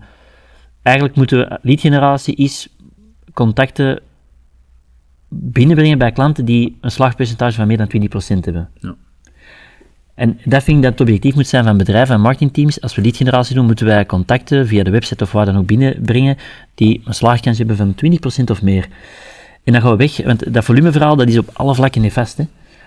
eigenlijk 0.81 1.15
moeten 1.15 1.37
we, 1.37 1.59
leadgeneratie 1.61 2.35
is 2.35 2.67
contacten 3.33 3.99
binnenbrengen 5.33 5.97
bij 5.97 6.11
klanten 6.11 6.45
die 6.45 6.77
een 6.81 6.91
slagpercentage 6.91 7.55
van 7.55 7.67
meer 7.67 7.77
dan 7.77 7.91
20% 8.37 8.39
hebben. 8.39 8.69
Ja. 8.79 8.95
En 10.15 10.39
dat 10.45 10.63
vind 10.63 10.77
ik 10.77 10.83
dat 10.83 10.91
het 10.91 11.01
objectief 11.01 11.35
moet 11.35 11.47
zijn 11.47 11.63
van 11.63 11.77
bedrijven 11.77 12.15
en 12.15 12.21
marketingteams. 12.21 12.81
Als 12.81 12.95
we 12.95 13.01
leadgeneratie 13.01 13.55
doen, 13.55 13.65
moeten 13.65 13.85
wij 13.85 14.05
contacten 14.05 14.67
via 14.67 14.83
de 14.83 14.89
website 14.89 15.23
of 15.23 15.31
waar 15.31 15.45
dan 15.45 15.57
ook 15.57 15.65
binnenbrengen 15.65 16.37
die 16.75 17.01
een 17.05 17.13
slagkans 17.13 17.57
hebben 17.57 17.75
van 17.75 17.95
20% 18.41 18.43
of 18.45 18.61
meer. 18.61 18.87
En 19.63 19.73
dan 19.73 19.81
gaan 19.81 19.91
we 19.91 19.97
weg, 19.97 20.23
want 20.25 20.53
dat 20.53 20.63
volumeverhaal 20.63 21.15
dat 21.15 21.27
is 21.27 21.37
op 21.37 21.49
alle 21.53 21.75
vlakken 21.75 22.01
nefast. 22.01 22.37
Hè. 22.37 22.43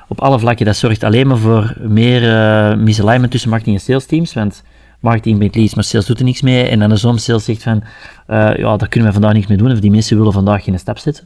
Op 0.08 0.20
alle 0.20 0.38
vlakken, 0.38 0.66
dat 0.66 0.76
zorgt 0.76 1.04
alleen 1.04 1.26
maar 1.26 1.38
voor 1.38 1.76
meer 1.80 2.22
uh, 2.22 2.76
misalignment 2.76 3.30
tussen 3.30 3.50
marketing 3.50 3.76
en 3.76 3.82
sales 3.82 4.06
teams, 4.06 4.34
want 4.34 4.62
marketing 5.04 5.36
brengt 5.36 5.54
leads, 5.54 5.74
maar 5.74 5.84
sales 5.84 6.06
doet 6.06 6.18
er 6.18 6.24
niks 6.24 6.42
mee. 6.42 6.68
En 6.68 6.78
dan 6.78 6.88
de 6.88 6.96
soms 6.96 7.24
sales 7.24 7.44
zegt 7.44 7.62
van, 7.62 7.82
uh, 8.28 8.56
ja, 8.56 8.76
daar 8.76 8.88
kunnen 8.88 9.08
we 9.08 9.14
vandaag 9.14 9.32
niks 9.32 9.46
mee 9.46 9.56
doen, 9.56 9.72
of 9.72 9.80
die 9.80 9.90
mensen 9.90 10.16
willen 10.16 10.32
vandaag 10.32 10.64
geen 10.64 10.78
stap 10.78 10.98
zetten. 10.98 11.24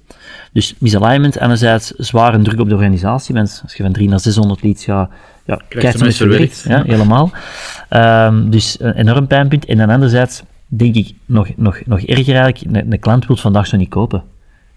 Dus 0.52 0.74
misalignment, 0.78 1.40
enerzijds 1.40 1.90
zware 1.90 2.42
druk 2.42 2.60
op 2.60 2.68
de 2.68 2.74
organisatie, 2.74 3.34
want 3.34 3.60
als 3.62 3.74
je 3.74 3.82
van 3.82 3.92
3 3.92 4.08
naar 4.08 4.20
600 4.20 4.62
leads 4.62 4.84
gaat, 4.84 5.10
ja, 5.44 5.60
krijg 5.68 5.98
je 5.98 6.04
het 6.04 6.16
verwerkt. 6.16 6.64
Ja, 6.68 6.82
helemaal. 6.82 7.30
Um, 7.90 8.50
dus 8.50 8.76
een 8.80 8.92
enorm 8.92 9.26
pijnpunt. 9.26 9.64
En 9.64 9.76
dan 9.76 9.90
anderzijds, 9.90 10.42
denk 10.66 10.94
ik, 10.94 11.14
nog, 11.26 11.48
nog, 11.56 11.80
nog 11.86 12.00
erger 12.00 12.36
eigenlijk, 12.36 12.76
een, 12.76 12.92
een 12.92 12.98
klant 12.98 13.26
wil 13.26 13.36
vandaag 13.36 13.66
zo 13.66 13.76
niet 13.76 13.88
kopen. 13.88 14.22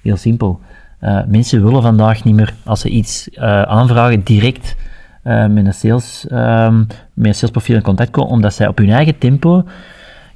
Heel 0.01 0.17
simpel. 0.17 0.59
Uh, 1.01 1.19
mensen 1.27 1.63
willen 1.63 1.81
vandaag 1.81 2.23
niet 2.23 2.35
meer, 2.35 2.53
als 2.63 2.79
ze 2.79 2.89
iets 2.89 3.29
uh, 3.33 3.61
aanvragen, 3.61 4.23
direct 4.23 4.75
uh, 5.23 5.47
met 5.47 5.65
een 5.65 5.73
sales, 5.73 6.25
um, 6.31 6.87
met 7.13 7.27
een 7.27 7.35
salesprofiel 7.35 7.75
in 7.75 7.81
contact 7.81 8.11
komen, 8.11 8.31
omdat 8.31 8.53
zij 8.53 8.67
op 8.67 8.77
hun 8.77 8.89
eigen 8.89 9.17
tempo 9.17 9.63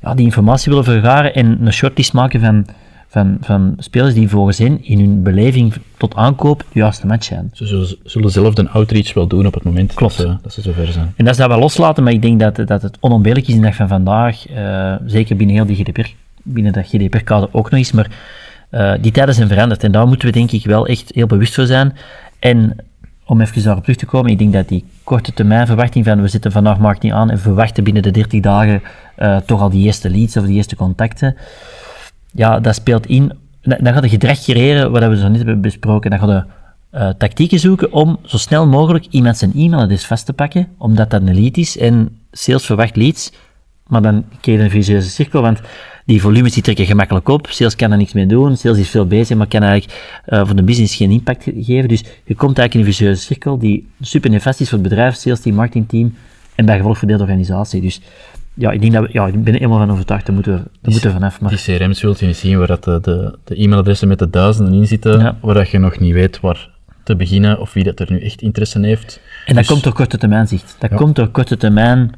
ja, 0.02 0.14
die 0.14 0.26
informatie 0.26 0.70
willen 0.70 0.86
vergaren 0.86 1.34
en 1.34 1.66
een 1.66 1.74
shortlist 1.74 2.14
maken 2.14 2.40
van, 2.40 2.66
van, 3.08 3.38
van 3.42 3.76
spelers 3.78 4.14
die 4.14 4.30
volgens 4.30 4.58
hen 4.58 4.84
in 4.84 5.00
hun 5.00 5.24
beleving 5.24 5.74
tot 5.98 6.16
aankoop 6.16 6.60
de 6.60 6.80
juiste 6.80 7.08
match 7.08 7.24
zijn. 7.24 7.50
Ze 7.54 7.66
zullen, 7.66 7.96
zullen 8.04 8.32
zelf 8.32 8.58
een 8.58 8.70
outreach 8.70 9.14
wel 9.14 9.28
doen 9.28 9.46
op 9.46 9.54
het 9.54 9.64
moment 9.64 9.94
Klopt. 9.94 10.18
Dat, 10.18 10.28
ze, 10.28 10.38
dat 10.42 10.54
ze 10.54 10.62
zover 10.62 10.88
zijn. 10.88 11.14
En 11.16 11.26
dat 11.26 11.34
is 11.34 11.40
dat 11.40 11.50
wel 11.50 11.60
loslaten, 11.60 12.04
maar 12.04 12.14
ik 12.14 12.22
denk 12.22 12.40
dat, 12.40 12.68
dat 12.68 12.82
het 12.82 12.98
onontbeerlijk 13.00 13.48
is 13.48 13.54
in 13.54 13.62
de 13.62 13.68
dag 13.68 13.76
van 13.76 13.88
vandaag, 13.88 14.50
uh, 14.50 14.96
zeker 15.06 15.36
binnen 15.36 15.56
heel 15.56 15.66
die 15.66 15.76
GDPR, 15.76 16.10
binnen 16.44 16.74
dat 16.74 16.88
GDPR-kader 16.88 17.50
ook 17.52 17.70
nog 17.70 17.80
eens, 17.80 17.92
maar 17.92 18.10
uh, 18.72 18.94
die 19.02 19.12
tijden 19.12 19.36
zijn 19.36 19.48
veranderd 19.48 19.84
en 19.84 19.92
daar 19.92 20.08
moeten 20.08 20.28
we 20.28 20.34
denk 20.34 20.52
ik 20.52 20.66
wel 20.66 20.88
echt 20.88 21.12
heel 21.14 21.28
bewust 21.28 21.56
voor 21.56 21.66
zijn. 21.66 21.94
En 22.40 22.76
om 23.26 23.42
even 23.42 23.64
daarop 23.64 23.84
terug 23.84 23.98
te 23.98 24.06
komen, 24.06 24.32
ik 24.32 24.38
denk 24.38 24.54
dat 24.54 24.68
die 24.68 24.86
korte 25.04 25.34
termijn 25.34 25.68
verwachting 25.68 26.06
van 26.06 26.22
we 26.22 26.28
zitten 26.28 26.52
vandaag 26.52 26.78
marketing 26.78 27.14
aan 27.14 27.30
en 27.30 27.40
verwachten 27.40 27.84
binnen 27.84 28.04
de 28.04 28.12
30 28.12 28.40
dagen 28.40 28.82
uh, 29.18 29.38
toch 29.38 29.62
al 29.62 29.70
die 29.70 29.86
eerste 29.86 30.10
leads 30.10 30.38
of 30.38 30.46
die 30.46 30.56
eerste 30.56 30.76
contacten. 30.76 31.36
Ja, 32.32 32.60
dat 32.60 32.76
speelt 32.76 33.06
in. 33.06 33.32
Dan 33.62 33.94
gaat 33.94 34.04
je 34.04 34.10
gedrag 34.10 34.42
creëren, 34.42 34.92
wat 34.92 35.08
we 35.08 35.18
zo 35.18 35.28
net 35.28 35.38
hebben 35.38 35.62
besproken. 35.62 36.10
Dan 36.10 36.20
gaat 36.20 36.30
je 36.30 36.44
uh, 37.00 37.10
tactieken 37.18 37.60
zoeken 37.60 37.92
om 37.92 38.20
zo 38.24 38.38
snel 38.38 38.68
mogelijk 38.68 39.06
iemand 39.10 39.38
zijn 39.38 39.52
e-mailadres 39.56 40.06
vast 40.06 40.26
te 40.26 40.34
pakken, 40.34 40.68
omdat 40.78 41.10
dat 41.10 41.22
een 41.22 41.36
lead 41.36 41.58
is 41.58 41.78
en 41.78 42.18
sales 42.32 42.66
verwacht 42.66 42.96
leads. 42.96 43.32
Maar 43.88 44.02
dan 44.02 44.26
krijg 44.42 44.58
je 44.58 44.64
een 44.64 44.70
vicieuze 44.70 45.10
cirkel, 45.10 45.42
want 45.42 45.62
die 46.06 46.22
volumes 46.22 46.54
die 46.54 46.64
trekken 46.64 46.86
gemakkelijk 46.86 47.30
op. 47.30 47.48
Sales 47.50 47.76
kan 47.76 47.92
er 47.92 47.98
niks 47.98 48.14
mee 48.14 48.26
doen. 48.26 48.58
Sales 48.58 48.78
is 48.78 48.90
veel 48.90 49.08
bezig, 49.08 49.38
maar 49.38 49.48
kan 49.48 49.62
eigenlijk 49.62 50.22
uh, 50.28 50.46
voor 50.46 50.56
de 50.56 50.64
business 50.64 50.96
geen 50.96 51.12
impact 51.12 51.44
geven. 51.44 51.88
Dus 51.88 52.04
je 52.24 52.36
komt 52.36 52.58
eigenlijk 52.58 52.74
in 52.74 52.80
een 52.80 52.86
vicieuze 52.86 53.22
cirkel 53.22 53.58
die 53.58 53.88
super 54.02 54.30
nefast 54.30 54.62
is 54.62 54.70
voor 54.70 54.80
het 54.80 54.88
bedrijf, 54.88 55.16
sales 55.16 55.40
team, 55.40 55.56
marketingteam 55.56 56.14
en 56.56 56.66
bij 56.66 56.78
gevolg 56.78 56.98
voor 56.98 57.08
de 57.08 57.18
organisatie. 57.20 57.82
Dus 57.82 58.02
ja, 58.54 58.72
ik 58.72 58.82
denk 58.82 58.94
dat 58.94 59.04
we, 59.04 59.10
ja, 59.12 59.28
ik 59.28 59.44
ben 59.44 59.54
er 59.54 59.60
helemaal 59.60 59.80
van 59.80 59.92
overtuigd, 59.92 60.26
daar 60.26 60.36
moeten 60.36 60.54
we, 60.54 60.60
daar 60.60 60.92
moeten 60.92 61.10
we 61.10 61.16
vanaf. 61.16 61.42
Maar... 61.42 61.50
Die 61.50 61.78
CRM's 61.78 62.02
wilt 62.02 62.20
je 62.20 62.26
niet 62.26 62.38
zien 62.38 62.58
waar 62.58 62.68
dat 62.68 62.84
de, 62.84 63.00
de, 63.02 63.38
de 63.44 63.62
e-mailadressen 63.62 64.08
met 64.08 64.20
de 64.20 64.30
duizenden 64.30 64.74
in 64.74 64.88
zitten, 64.88 65.20
ja. 65.20 65.38
waar 65.42 65.54
dat 65.54 65.70
je 65.70 65.78
nog 65.78 66.00
niet 66.00 66.14
weet 66.14 66.40
waar 66.40 66.70
te 67.04 67.16
beginnen 67.16 67.60
of 67.60 67.74
wie 67.74 67.84
dat 67.84 68.00
er 68.00 68.12
nu 68.12 68.22
echt 68.22 68.42
interesse 68.42 68.80
heeft. 68.80 69.20
En 69.46 69.56
dat 69.56 69.64
dus... 69.64 69.68
komt 69.68 69.84
door 69.84 69.94
korte 69.94 70.18
termijn 70.18 70.48
zicht. 70.48 70.76
Dat 70.80 70.90
ja. 70.90 70.96
komt 70.96 71.16
door 71.16 71.28
korte 71.28 71.58
termijn 71.58 72.12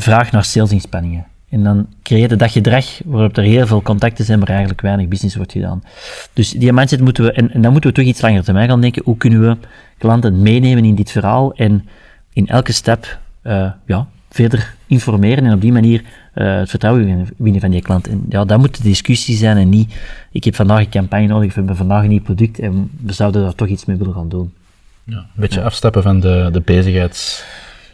vraag 0.00 0.32
naar 0.32 0.44
salesinspanningen. 0.44 1.26
En 1.48 1.62
dan 1.62 1.86
creëer 2.02 2.30
je 2.30 2.36
dat 2.36 2.50
gedrag 2.50 2.86
waarop 3.04 3.36
er 3.36 3.42
heel 3.42 3.66
veel 3.66 3.82
contacten 3.82 4.24
zijn, 4.24 4.38
maar 4.38 4.48
eigenlijk 4.48 4.80
weinig 4.80 5.08
business 5.08 5.36
wordt 5.36 5.52
gedaan. 5.52 5.82
Dus 6.32 6.50
die 6.50 6.72
mindset 6.72 7.00
moeten 7.00 7.24
we, 7.24 7.32
en, 7.32 7.62
dan 7.62 7.72
moeten 7.72 7.90
we 7.90 7.96
toch 7.96 8.04
iets 8.04 8.20
langer 8.20 8.44
termijn 8.44 8.68
gaan 8.68 8.80
denken, 8.80 9.02
hoe 9.04 9.16
kunnen 9.16 9.40
we 9.40 9.56
klanten 9.98 10.42
meenemen 10.42 10.84
in 10.84 10.94
dit 10.94 11.10
verhaal 11.10 11.54
en 11.54 11.88
in 12.32 12.46
elke 12.46 12.72
stap 12.72 13.18
uh, 13.42 13.70
ja, 13.86 14.06
verder 14.30 14.74
informeren 14.86 15.44
en 15.44 15.52
op 15.52 15.60
die 15.60 15.72
manier 15.72 16.02
uh, 16.34 16.56
het 16.56 16.70
vertrouwen 16.70 17.26
winnen 17.36 17.60
van 17.60 17.70
die 17.70 17.82
klant. 17.82 18.08
En 18.08 18.24
ja, 18.28 18.44
dat 18.44 18.58
moet 18.58 18.76
de 18.76 18.82
discussie 18.82 19.36
zijn 19.36 19.56
en 19.56 19.68
niet, 19.68 19.94
ik 20.30 20.44
heb 20.44 20.54
vandaag 20.54 20.80
een 20.80 20.88
campagne 20.88 21.26
nodig, 21.26 21.48
we 21.48 21.58
hebben 21.58 21.76
vandaag 21.76 22.02
een 22.02 22.08
nieuw 22.08 22.22
product 22.22 22.58
en 22.58 22.90
we 23.00 23.12
zouden 23.12 23.42
daar 23.42 23.54
toch 23.54 23.68
iets 23.68 23.84
mee 23.84 23.96
willen 23.96 24.14
gaan 24.14 24.28
doen. 24.28 24.52
Ja, 25.04 25.16
een 25.16 25.26
beetje 25.34 25.62
afstappen 25.62 26.02
van 26.02 26.20
de, 26.20 26.48
de 26.52 26.60
bezigheids... 26.60 27.44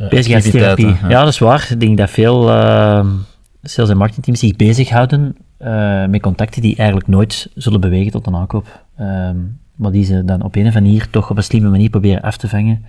Bezigheidstherapie. 0.09 0.87
Ja. 0.87 1.09
ja. 1.09 1.21
dat 1.21 1.33
is 1.33 1.39
waar. 1.39 1.69
Ik 1.71 1.81
denk 1.81 1.97
dat 1.97 2.11
veel 2.11 2.49
uh, 2.49 3.07
sales- 3.63 3.91
en 3.91 3.97
marketingteams 3.97 4.41
zich 4.41 4.57
bezighouden 4.57 5.37
uh, 5.63 6.07
met 6.07 6.21
contacten 6.21 6.63
die 6.63 6.77
eigenlijk 6.77 7.09
nooit 7.09 7.51
zullen 7.55 7.81
bewegen 7.81 8.13
tot 8.13 8.27
een 8.27 8.37
aankoop. 8.37 8.85
Um, 9.01 9.59
maar 9.75 9.93
die 9.93 10.05
ze 10.05 10.25
dan 10.25 10.43
op 10.43 10.55
een 10.55 10.67
of 10.67 10.75
andere 10.75 10.85
manier 10.85 11.11
toch 11.11 11.31
op 11.31 11.37
een 11.37 11.43
slimme 11.43 11.69
manier 11.69 11.91
proberen 11.91 12.23
af 12.23 12.37
te 12.37 12.49
vangen. 12.49 12.85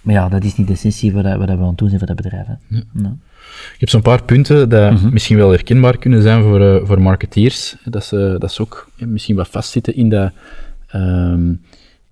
Maar 0.00 0.14
ja, 0.14 0.28
dat 0.28 0.44
is 0.44 0.56
niet 0.56 0.66
de 0.66 0.72
essentie 0.72 1.12
wat 1.12 1.24
we 1.24 1.46
aan 1.46 1.72
doen 1.76 1.88
zijn 1.88 1.98
voor 1.98 2.06
dat 2.06 2.16
bedrijf. 2.16 2.46
Hè. 2.46 2.54
Ja. 2.68 2.82
Ja. 3.02 3.16
Ik 3.48 3.80
heb 3.80 3.88
zo'n 3.88 4.02
paar 4.02 4.22
punten 4.22 4.68
die 4.68 4.78
mm 4.78 4.96
-hmm. 4.96 5.12
misschien 5.12 5.36
wel 5.36 5.50
herkenbaar 5.50 5.98
kunnen 5.98 6.22
zijn 6.22 6.42
voor, 6.42 6.60
uh, 6.60 6.86
voor 6.86 7.00
marketeers. 7.00 7.76
Dat 7.84 8.04
ze, 8.04 8.36
dat 8.38 8.52
ze 8.52 8.62
ook 8.62 8.90
ja, 8.96 9.06
misschien 9.06 9.36
wat 9.36 9.48
vastzitten 9.48 9.94
in, 9.94 10.08
dat, 10.08 10.32
um, 10.94 11.62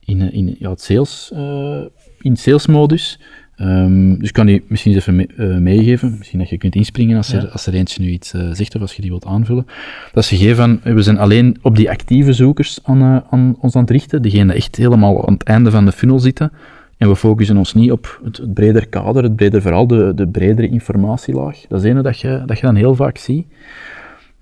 in, 0.01 0.33
in 0.33 0.57
ja, 0.59 0.71
het 0.71 0.81
sales, 0.81 1.31
uh, 1.35 1.81
in 2.21 2.37
salesmodus. 2.37 3.21
Ehm, 3.57 4.19
dus 4.19 4.29
ik 4.29 4.35
kan 4.35 4.47
die 4.47 4.65
misschien 4.69 4.95
eens 4.95 5.07
even 5.07 5.37
eh, 5.37 5.57
meegeven. 5.57 6.15
Misschien 6.19 6.39
dat 6.39 6.49
je 6.49 6.59
kunt 6.59 6.75
inspringen 6.75 7.17
als, 7.17 7.33
er, 7.33 7.49
als 7.51 7.67
er 7.67 7.75
eentje 7.75 8.03
nu 8.03 8.09
iets 8.09 8.35
uh, 8.35 8.49
zegt 8.53 8.75
of 8.75 8.81
als 8.81 8.95
je 8.95 9.03
die 9.03 9.11
wilt 9.11 9.25
aanvullen. 9.25 9.67
Dat 10.13 10.23
is 10.23 10.29
gegeven 10.29 10.57
van, 10.57 10.95
we 10.95 11.03
zijn 11.03 11.19
alleen 11.19 11.57
op 11.63 11.77
die 11.77 11.91
actieve 11.91 12.33
zoekers 12.33 12.79
aan, 12.83 13.03
uh, 13.03 13.19
aan 13.31 13.57
ons 13.61 13.75
aan 13.75 13.81
het 13.81 13.91
richten, 13.91 14.23
diegenen 14.23 14.47
die 14.47 14.57
echt 14.57 14.77
helemaal 14.77 15.27
aan 15.27 15.33
het 15.33 15.43
einde 15.43 15.71
van 15.71 15.85
de 15.85 15.93
funnel 15.93 16.19
zitten. 16.19 16.53
En 16.97 17.09
we 17.09 17.17
focussen 17.17 17.57
ons 17.57 17.75
niet 17.75 17.93
op 17.93 18.21
het, 18.25 18.37
het 18.37 18.55
breder 18.55 18.89
kader, 18.89 19.23
het 19.23 19.37
breder 19.37 19.61
verhaal, 19.61 19.87
de, 19.87 20.13
de 20.15 20.27
bredere 20.27 20.69
informatielaag. 20.69 21.61
Dat 21.69 21.85
is 21.85 21.91
ene 21.91 22.03
dat 22.03 22.21
je, 22.21 22.43
dat 22.47 22.59
je 22.59 22.67
dan 22.67 22.75
heel 22.75 22.95
vaak 22.95 23.19
ziet. 23.19 23.47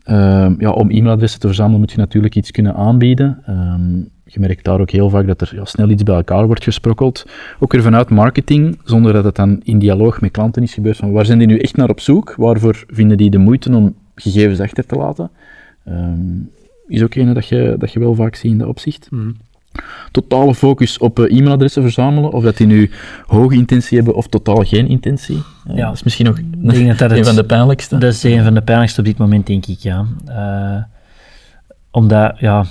Ehm, 0.04 0.54
ja, 0.58 0.70
om 0.70 0.90
e-mailadressen 0.90 1.40
te 1.40 1.46
verzamelen 1.46 1.80
moet 1.80 1.90
je 1.90 1.98
natuurlijk 1.98 2.34
iets 2.34 2.50
kunnen 2.50 2.74
aanbieden. 2.74 3.38
Ehm, 3.46 3.96
je 4.24 4.40
merkt 4.40 4.64
daar 4.64 4.80
ook 4.80 4.90
heel 4.90 5.10
vaak 5.10 5.26
dat 5.26 5.40
er 5.40 5.54
ja, 5.54 5.64
snel 5.64 5.90
iets 5.90 6.02
bij 6.02 6.14
elkaar 6.14 6.46
wordt 6.46 6.64
gesprokkeld. 6.64 7.24
Ook 7.60 7.72
weer 7.72 7.82
vanuit 7.82 8.10
marketing, 8.10 8.78
zonder 8.84 9.12
dat 9.12 9.24
het 9.24 9.36
dan 9.36 9.60
in 9.62 9.78
dialoog 9.78 10.20
met 10.20 10.30
klanten 10.30 10.62
is 10.62 10.74
gebeurd. 10.74 10.96
Van 10.96 11.12
waar 11.12 11.24
zijn 11.24 11.38
die 11.38 11.46
nu 11.46 11.58
echt 11.58 11.76
naar 11.76 11.90
op 11.90 12.00
zoek? 12.00 12.34
Waarvoor 12.36 12.84
vinden 12.86 13.16
die 13.16 13.30
de 13.30 13.38
moeite 13.38 13.76
om 13.76 13.94
gegevens 14.14 14.60
achter 14.60 14.86
te 14.86 14.96
laten? 14.96 15.30
Um, 15.88 16.50
is 16.86 17.02
ook 17.02 17.14
een 17.14 17.34
dat 17.34 17.46
je, 17.46 17.74
dat 17.78 17.92
je 17.92 17.98
wel 17.98 18.14
vaak 18.14 18.34
ziet 18.34 18.50
in 18.50 18.58
dat 18.58 18.68
opzicht. 18.68 19.10
Mm. 19.10 19.36
Totale 20.10 20.54
focus 20.54 20.98
op 20.98 21.18
uh, 21.18 21.36
e-mailadressen 21.36 21.82
verzamelen, 21.82 22.32
of 22.32 22.42
dat 22.42 22.56
die 22.56 22.66
nu 22.66 22.90
hoge 23.26 23.54
intentie 23.54 23.96
hebben 23.96 24.14
of 24.14 24.26
totaal 24.26 24.62
geen 24.64 24.88
intentie. 24.88 25.42
Uh, 25.68 25.76
ja. 25.76 25.86
Dat 25.86 25.94
is 25.94 26.02
misschien 26.02 26.26
nog 26.26 26.38
een, 26.38 26.96
dat 26.96 27.10
een 27.10 27.24
van 27.24 27.34
de 27.34 27.44
pijnlijkste. 27.44 27.98
Dat 27.98 28.12
is 28.12 28.22
een 28.22 28.44
van 28.44 28.54
de 28.54 28.62
pijnlijkste 28.62 29.00
op 29.00 29.06
dit 29.06 29.18
moment, 29.18 29.46
denk 29.46 29.66
ik, 29.66 29.78
ja. 29.78 30.06
Uh, 30.28 30.82
omdat, 31.90 32.38
ja, 32.38 32.64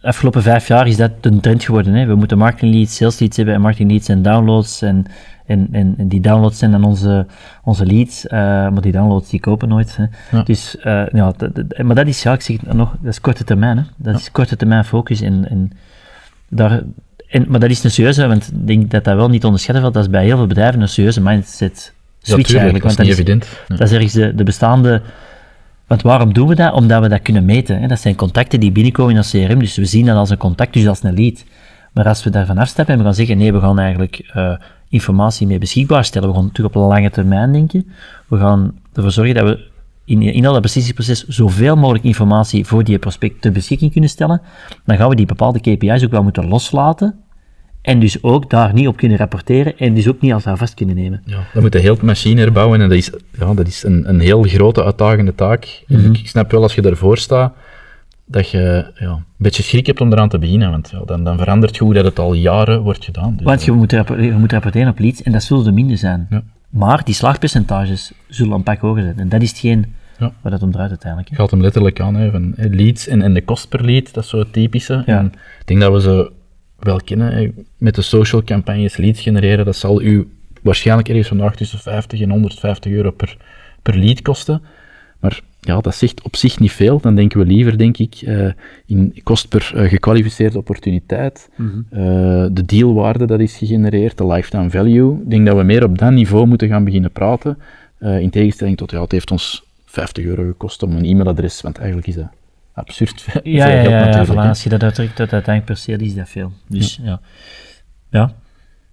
afgelopen 0.00 0.42
vijf 0.42 0.66
jaar 0.68 0.86
is 0.86 0.96
dat 0.96 1.10
een 1.20 1.40
trend 1.40 1.64
geworden. 1.64 1.94
Hè. 1.94 2.06
We 2.06 2.14
moeten 2.14 2.38
marketing 2.38 2.74
leads, 2.74 2.96
sales 2.96 3.18
leads 3.18 3.36
hebben 3.36 3.54
en 3.54 3.60
marketing 3.60 3.90
leads 3.90 4.08
en 4.08 4.22
downloads. 4.22 4.82
En, 4.82 5.04
en, 5.46 5.68
en, 5.72 5.94
en 5.98 6.08
die 6.08 6.20
downloads 6.20 6.58
zijn 6.58 6.70
dan 6.70 6.84
onze, 6.84 7.26
onze 7.64 7.86
leads, 7.86 8.24
uh, 8.24 8.30
maar 8.40 8.80
die 8.80 8.92
downloads 8.92 9.30
die 9.30 9.40
kopen 9.40 9.68
nooit. 9.68 9.96
Hè. 9.96 10.04
Ja. 10.36 10.42
Dus, 10.42 10.76
ja, 11.12 11.32
maar 11.82 11.94
dat 11.94 12.06
is, 12.06 12.22
ja, 12.22 12.32
ik 12.32 12.40
zeg 12.40 12.62
nog, 12.62 12.96
dat 13.00 13.12
is 13.12 13.20
korte 13.20 13.44
termijn. 13.44 13.76
Hè. 13.76 13.82
Dat 13.96 14.12
ja. 14.12 14.18
is 14.18 14.30
korte 14.30 14.56
termijn 14.56 14.84
focus. 14.84 15.20
En, 15.20 15.48
en 15.48 15.70
daar, 16.50 16.82
en, 17.28 17.44
maar 17.48 17.60
dat 17.60 17.70
is 17.70 17.84
een 17.84 17.90
serieuze, 17.90 18.26
want 18.26 18.50
ik 18.52 18.66
denk 18.66 18.90
dat 18.90 19.04
dat 19.04 19.16
wel 19.16 19.28
niet 19.28 19.44
onderschatten 19.44 19.82
valt. 19.82 19.94
Dat 19.94 20.04
is 20.04 20.10
bij 20.10 20.24
heel 20.24 20.36
veel 20.36 20.46
bedrijven 20.46 20.80
een 20.80 20.88
serieuze 20.88 21.20
mindset 21.20 21.92
switch 22.20 22.48
ja, 22.48 22.54
eigenlijk. 22.54 22.84
Want 22.84 22.96
dat 22.96 23.06
is 23.06 23.18
niet 23.18 23.28
evident. 23.28 23.48
Dat 23.68 23.80
is 23.80 23.92
ergens 23.92 24.12
de, 24.12 24.34
de 24.34 24.44
bestaande 24.44 25.02
want 25.90 26.02
waarom 26.02 26.32
doen 26.32 26.48
we 26.48 26.54
dat? 26.54 26.72
Omdat 26.72 27.02
we 27.02 27.08
dat 27.08 27.22
kunnen 27.22 27.44
meten. 27.44 27.80
Hè? 27.80 27.86
Dat 27.86 28.00
zijn 28.00 28.14
contacten 28.14 28.60
die 28.60 28.72
binnenkomen 28.72 29.12
in 29.12 29.16
ons 29.16 29.30
CRM, 29.30 29.58
dus 29.58 29.76
we 29.76 29.84
zien 29.84 30.06
dat 30.06 30.16
als 30.16 30.30
een 30.30 30.36
contact, 30.36 30.72
dus 30.72 30.86
als 30.86 31.02
een 31.02 31.14
lead. 31.14 31.44
Maar 31.92 32.04
als 32.04 32.24
we 32.24 32.30
daarvan 32.30 32.58
afstappen 32.58 32.94
en 32.94 33.00
we 33.00 33.06
gaan 33.06 33.14
zeggen, 33.14 33.38
nee, 33.38 33.52
we 33.52 33.60
gaan 33.60 33.78
eigenlijk 33.78 34.30
uh, 34.36 34.52
informatie 34.88 35.46
mee 35.46 35.58
beschikbaar 35.58 36.04
stellen, 36.04 36.28
we 36.28 36.34
gaan 36.34 36.44
natuurlijk 36.44 36.76
op 36.76 36.82
een 36.82 36.88
lange 36.88 37.10
termijn 37.10 37.52
denken, 37.52 37.92
we 38.28 38.38
gaan 38.38 38.74
ervoor 38.92 39.10
zorgen 39.10 39.34
dat 39.34 39.44
we 39.44 39.68
in, 40.10 40.22
in 40.22 40.46
al 40.46 40.52
dat 40.52 40.62
beslissingsproces 40.62 41.26
zoveel 41.26 41.76
mogelijk 41.76 42.04
informatie 42.04 42.66
voor 42.66 42.84
die 42.84 42.98
prospect 42.98 43.40
ter 43.40 43.52
beschikking 43.52 43.92
kunnen 43.92 44.10
stellen, 44.10 44.40
dan 44.84 44.96
gaan 44.96 45.08
we 45.08 45.14
die 45.14 45.26
bepaalde 45.26 45.60
KPI's 45.60 46.04
ook 46.04 46.10
wel 46.10 46.22
moeten 46.22 46.48
loslaten, 46.48 47.14
en 47.82 48.00
dus 48.00 48.22
ook 48.22 48.50
daar 48.50 48.74
niet 48.74 48.88
op 48.88 48.96
kunnen 48.96 49.18
rapporteren 49.18 49.78
en 49.78 49.94
dus 49.94 50.08
ook 50.08 50.20
niet 50.20 50.32
als 50.32 50.42
vast 50.42 50.74
kunnen 50.74 50.94
nemen. 50.94 51.22
Ja, 51.24 51.38
dan 51.52 51.62
moet 51.62 51.72
je 51.72 51.78
heel 51.78 51.98
de 51.98 52.04
machine 52.04 52.40
herbouwen 52.40 52.80
en 52.80 52.88
dat 52.88 52.98
is, 52.98 53.10
ja, 53.38 53.54
dat 53.54 53.66
is 53.66 53.82
een, 53.82 54.08
een 54.08 54.20
heel 54.20 54.42
grote, 54.42 54.84
uitdagende 54.84 55.34
taak. 55.34 55.82
Mm 55.86 55.96
-hmm. 55.96 56.12
Ik 56.12 56.28
snap 56.28 56.50
wel 56.50 56.62
als 56.62 56.74
je 56.74 56.82
daarvoor 56.82 57.18
staat, 57.18 57.54
dat 58.24 58.50
je 58.50 58.92
ja, 58.94 59.10
een 59.10 59.24
beetje 59.36 59.62
schrik 59.62 59.86
hebt 59.86 60.00
om 60.00 60.12
eraan 60.12 60.28
te 60.28 60.38
beginnen, 60.38 60.70
want 60.70 60.90
ja, 60.90 61.02
dan, 61.06 61.24
dan 61.24 61.38
verandert 61.38 61.76
je 61.76 61.84
hoe 61.84 61.94
dat 61.94 62.04
het 62.04 62.18
al 62.18 62.32
jaren 62.32 62.80
wordt 62.80 63.04
gedaan. 63.04 63.36
Dus, 63.36 63.44
want 63.46 63.64
je 63.64 63.72
moet, 63.72 63.90
je 63.90 64.34
moet 64.38 64.52
rapporteren 64.52 64.88
op 64.88 64.98
leads 64.98 65.22
en 65.22 65.32
dat 65.32 65.42
zullen 65.42 65.66
er 65.66 65.74
minder 65.74 65.98
zijn. 65.98 66.26
Ja. 66.30 66.42
Maar 66.70 67.04
die 67.04 67.14
slagpercentages 67.14 68.12
zullen 68.28 68.54
een 68.54 68.62
pak 68.62 68.80
hoger 68.80 69.02
zijn. 69.02 69.18
En 69.18 69.28
dat 69.28 69.42
is 69.42 69.48
hetgeen 69.48 69.94
ja. 70.20 70.32
waar 70.42 70.52
dat 70.52 70.62
om 70.62 70.70
draait 70.70 70.88
uiteindelijk. 70.88 71.30
Je 71.30 71.36
gaat 71.36 71.50
hem 71.50 71.60
letterlijk 71.60 72.00
aan, 72.00 72.14
hè, 72.14 72.30
van 72.30 72.54
leads 72.56 73.06
en, 73.06 73.22
en 73.22 73.34
de 73.34 73.42
kost 73.42 73.68
per 73.68 73.84
lead, 73.84 74.14
dat 74.14 74.24
is 74.24 74.30
zo 74.30 74.38
het 74.38 74.52
typische. 74.52 75.02
Ja. 75.06 75.18
En 75.18 75.26
ik 75.60 75.66
denk 75.66 75.80
dat 75.80 75.92
we 75.92 76.00
ze 76.00 76.32
wel 76.78 77.00
kennen. 77.04 77.54
Met 77.76 77.94
de 77.94 78.02
social 78.02 78.42
campagnes 78.42 78.96
leads 78.96 79.20
genereren, 79.20 79.64
dat 79.64 79.76
zal 79.76 80.02
u 80.02 80.28
waarschijnlijk 80.62 81.08
ergens 81.08 81.28
vandaag 81.28 81.56
tussen 81.56 81.78
50 81.78 82.20
en 82.20 82.30
150 82.30 82.92
euro 82.92 83.10
per, 83.10 83.36
per 83.82 83.96
lead 83.96 84.22
kosten. 84.22 84.62
Maar 85.20 85.40
ja, 85.60 85.80
dat 85.80 85.94
zegt 85.94 86.22
op 86.22 86.36
zich 86.36 86.58
niet 86.58 86.72
veel. 86.72 87.00
Dan 87.00 87.14
denken 87.14 87.38
we 87.38 87.46
liever, 87.46 87.78
denk 87.78 87.98
ik, 87.98 88.22
uh, 88.22 88.50
in 88.86 89.20
kost 89.22 89.48
per 89.48 89.72
uh, 89.74 89.88
gekwalificeerde 89.88 90.58
opportuniteit, 90.58 91.50
mm 91.56 91.70
-hmm. 91.70 92.00
uh, 92.00 92.46
de 92.52 92.64
dealwaarde 92.66 93.26
dat 93.26 93.40
is 93.40 93.56
gegenereerd, 93.56 94.18
de 94.18 94.26
lifetime 94.26 94.70
value. 94.70 95.14
Ik 95.22 95.30
denk 95.30 95.46
dat 95.46 95.56
we 95.56 95.62
meer 95.62 95.84
op 95.84 95.98
dat 95.98 96.12
niveau 96.12 96.46
moeten 96.46 96.68
gaan 96.68 96.84
beginnen 96.84 97.10
praten. 97.10 97.58
in 98.00 98.30
tegenstelling 98.30 98.76
tot, 98.76 98.90
ja, 98.90 99.00
het 99.00 99.12
heeft 99.12 99.30
ons 99.30 99.64
50 99.90 100.24
euro 100.24 100.42
gekost 100.46 100.82
om 100.82 100.96
een 100.96 101.04
e-mailadres, 101.04 101.60
want 101.60 101.78
eigenlijk 101.78 102.06
is 102.08 102.14
dat 102.14 102.28
absurd 102.72 103.22
veel, 103.22 103.40
ja, 103.44 103.66
ja, 103.68 103.80
geld 103.80 103.92
ja, 103.92 103.98
natuurlijk. 104.04 104.30
voilà, 104.32 104.42
hè. 104.42 104.48
als 104.48 104.62
je 104.62 104.68
dat 104.68 104.82
uitdrukt 104.82 105.16
tot 105.16 105.32
uiteindelijk 105.32 105.64
per 105.64 105.76
se 105.76 106.04
is 106.04 106.14
dat 106.14 106.28
veel. 106.28 106.52
Dus 106.68 107.00
ja. 107.02 107.20
Ja, 108.10 108.32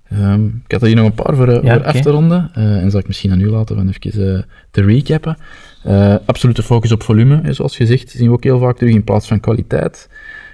Ehm, 0.10 0.46
ik 0.46 0.72
had 0.72 0.82
er 0.82 0.88
hier 0.88 0.96
nog 0.96 1.06
een 1.06 1.14
paar 1.14 1.36
voor, 1.36 1.48
eh, 1.48 1.64
Ja, 1.64 1.70
voor 1.72 1.80
oké. 1.80 1.88
af 1.88 2.02
te 2.02 2.10
ronden. 2.10 2.50
eh, 2.54 2.82
en 2.82 2.92
zal 2.92 3.00
ik 3.00 3.08
misschien 3.08 3.32
aan 3.32 3.42
u 3.42 3.50
laten 3.50 3.76
van 3.76 3.94
even 4.00 4.38
eh, 4.38 4.44
te 4.72 4.82
recappen. 4.82 5.38
Eh, 5.84 6.16
absolute 6.26 6.64
focus 6.64 6.92
op 6.92 7.04
volume, 7.04 7.40
hè, 7.44 7.54
zoals 7.54 7.76
gezegd, 7.76 8.10
zien 8.10 8.28
we 8.28 8.34
ook 8.34 8.44
heel 8.44 8.60
vaak 8.60 8.78
terug 8.78 8.94
in 8.94 9.04
plaats 9.04 9.28
van 9.28 9.40
kwaliteit. 9.40 10.10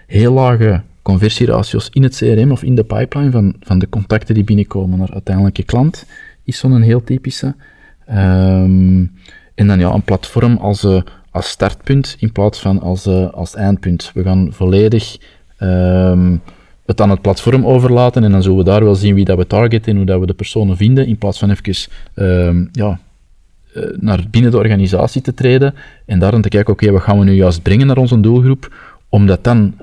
Heel 0.08 0.34
lage 0.34 0.82
conversieratio's 1.02 1.90
in 1.92 2.04
het 2.04 2.16
CRM 2.16 2.52
of 2.52 2.64
in 2.64 2.76
de 2.76 2.84
pipeline 2.84 3.32
van, 3.32 3.56
van 3.60 3.80
de 3.80 3.90
contacten 3.90 4.36
die 4.36 4.44
binnenkomen 4.44 5.00
naar 5.00 5.12
uiteindelijke 5.14 5.64
klant, 5.64 6.06
is 6.44 6.58
zo'n 6.58 6.82
heel 6.82 7.04
typische. 7.04 7.56
Ehm, 8.06 9.06
en 9.56 9.68
dan 9.68 9.80
ja, 9.80 9.94
een 9.94 10.04
platform 10.04 10.58
als, 10.58 10.84
eh, 10.84 11.02
als 11.32 11.50
startpunt 11.50 12.16
in 12.20 12.32
plaats 12.32 12.60
van 12.60 12.82
als, 12.82 13.06
eh, 13.06 13.34
als 13.34 13.56
eindpunt. 13.56 14.12
We 14.14 14.24
gaan 14.24 14.48
volledig 14.52 15.18
ehm, 15.58 16.36
het 16.86 17.02
aan 17.02 17.10
het 17.10 17.22
platform 17.22 17.66
overlaten 17.66 18.24
en 18.24 18.32
dan 18.32 18.42
zullen 18.42 18.58
we 18.58 18.64
daar 18.64 18.84
wel 18.84 18.96
zien 18.96 19.16
wie 19.16 19.26
dat 19.26 19.38
we 19.38 19.48
targeten 19.48 19.92
en 19.92 19.98
hoe 19.98 20.06
dat 20.06 20.20
we 20.20 20.26
de 20.26 20.34
personen 20.34 20.78
vinden, 20.78 21.08
in 21.08 21.18
plaats 21.18 21.40
van 21.40 21.50
even 21.50 21.92
ehm, 22.14 22.66
ja, 22.72 23.00
eh, 23.74 23.84
naar 24.00 24.24
binnen 24.32 24.52
de 24.52 24.58
organisatie 24.58 25.22
te 25.22 25.34
treden 25.34 25.74
en 26.06 26.20
daar 26.20 26.32
dan 26.32 26.42
te 26.42 26.50
kijken, 26.50 26.74
oké, 26.74 26.92
wat 26.92 27.02
gaan 27.02 27.20
we 27.20 27.26
nu 27.26 27.34
juist 27.34 27.62
brengen 27.62 27.88
naar 27.88 27.98
onze 27.98 28.20
doelgroep, 28.20 28.76
om 29.10 29.26
dat 29.26 29.44
dan 29.44 29.74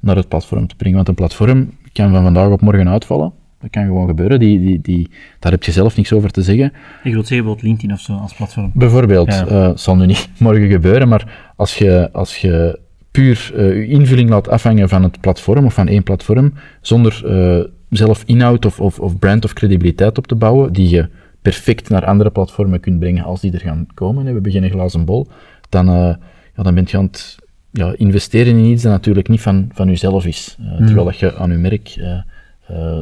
naar 0.00 0.16
het 0.16 0.28
platform 0.28 0.66
te 0.66 0.76
brengen. 0.76 0.96
Want 0.96 1.08
een 1.08 1.14
platform 1.14 1.70
kan 1.92 2.10
van 2.10 2.22
vandaag 2.22 2.50
op 2.50 2.60
morgen 2.60 2.88
uitvallen. 2.88 3.32
Dat 3.60 3.70
kan 3.70 3.84
gewoon 3.84 4.06
gebeuren. 4.08 4.38
Die, 4.38 4.60
die, 4.60 4.80
die, 4.80 5.10
daar 5.38 5.52
heb 5.52 5.62
je 5.62 5.72
zelf 5.72 5.96
niks 5.96 6.12
over 6.12 6.30
te 6.30 6.42
zeggen. 6.42 6.72
ik 7.02 7.12
wil 7.12 7.12
zeggen 7.12 7.26
bijvoorbeeld 7.28 7.62
LinkedIn 7.62 7.92
of 7.92 8.00
zo 8.00 8.12
als 8.12 8.34
platform. 8.34 8.70
Bijvoorbeeld, 8.74 9.28
Ja. 9.28 9.46
eh, 9.46 9.70
zal 9.74 9.96
nu 9.96 10.06
niet 10.06 10.28
morgen 10.38 10.68
gebeuren, 10.70 11.08
maar 11.08 11.52
als 11.56 11.78
je, 11.78 12.12
als 12.12 12.36
je 12.36 12.78
puur 13.10 13.52
eh, 13.56 13.74
je 13.74 13.86
invulling 13.86 14.30
laat 14.30 14.48
afhangen 14.48 14.88
van 14.88 15.02
het 15.02 15.20
platform 15.20 15.64
of 15.64 15.74
van 15.74 15.88
één 15.88 16.02
platform, 16.02 16.52
zonder 16.80 17.22
eh, 17.26 17.64
zelf 17.90 18.22
inhoud 18.26 18.64
of, 18.66 18.80
of, 18.80 18.98
of 19.00 19.18
brand 19.18 19.44
of 19.44 19.52
credibiliteit 19.52 20.18
op 20.18 20.26
te 20.26 20.34
bouwen, 20.34 20.72
die 20.72 20.88
je 20.88 21.08
perfect 21.42 21.88
naar 21.88 22.04
andere 22.04 22.30
platformen 22.30 22.80
kunt 22.80 22.98
brengen 22.98 23.24
als 23.24 23.40
die 23.40 23.52
er 23.52 23.60
gaan 23.60 23.86
komen, 23.94 24.26
hè, 24.26 24.40
we 24.40 24.50
geen 24.50 24.70
glazen 24.70 25.04
bol, 25.04 25.26
dan, 25.68 25.86
ja, 25.86 26.62
dan 26.62 26.74
ben 26.74 26.84
je 26.86 26.96
aan 26.96 27.04
het 27.04 27.36
ja, 27.70 27.94
investeren 27.96 28.56
in 28.56 28.64
iets 28.64 28.82
dat 28.82 28.92
natuurlijk 28.92 29.28
niet 29.28 29.40
van, 29.40 29.68
van 29.72 29.88
jezelf 29.88 30.26
is. 30.26 30.58
Terwijl 30.78 31.04
dat 31.04 31.18
je 31.18 31.36
aan 31.36 31.50
je 31.50 31.56
merk 31.56 31.96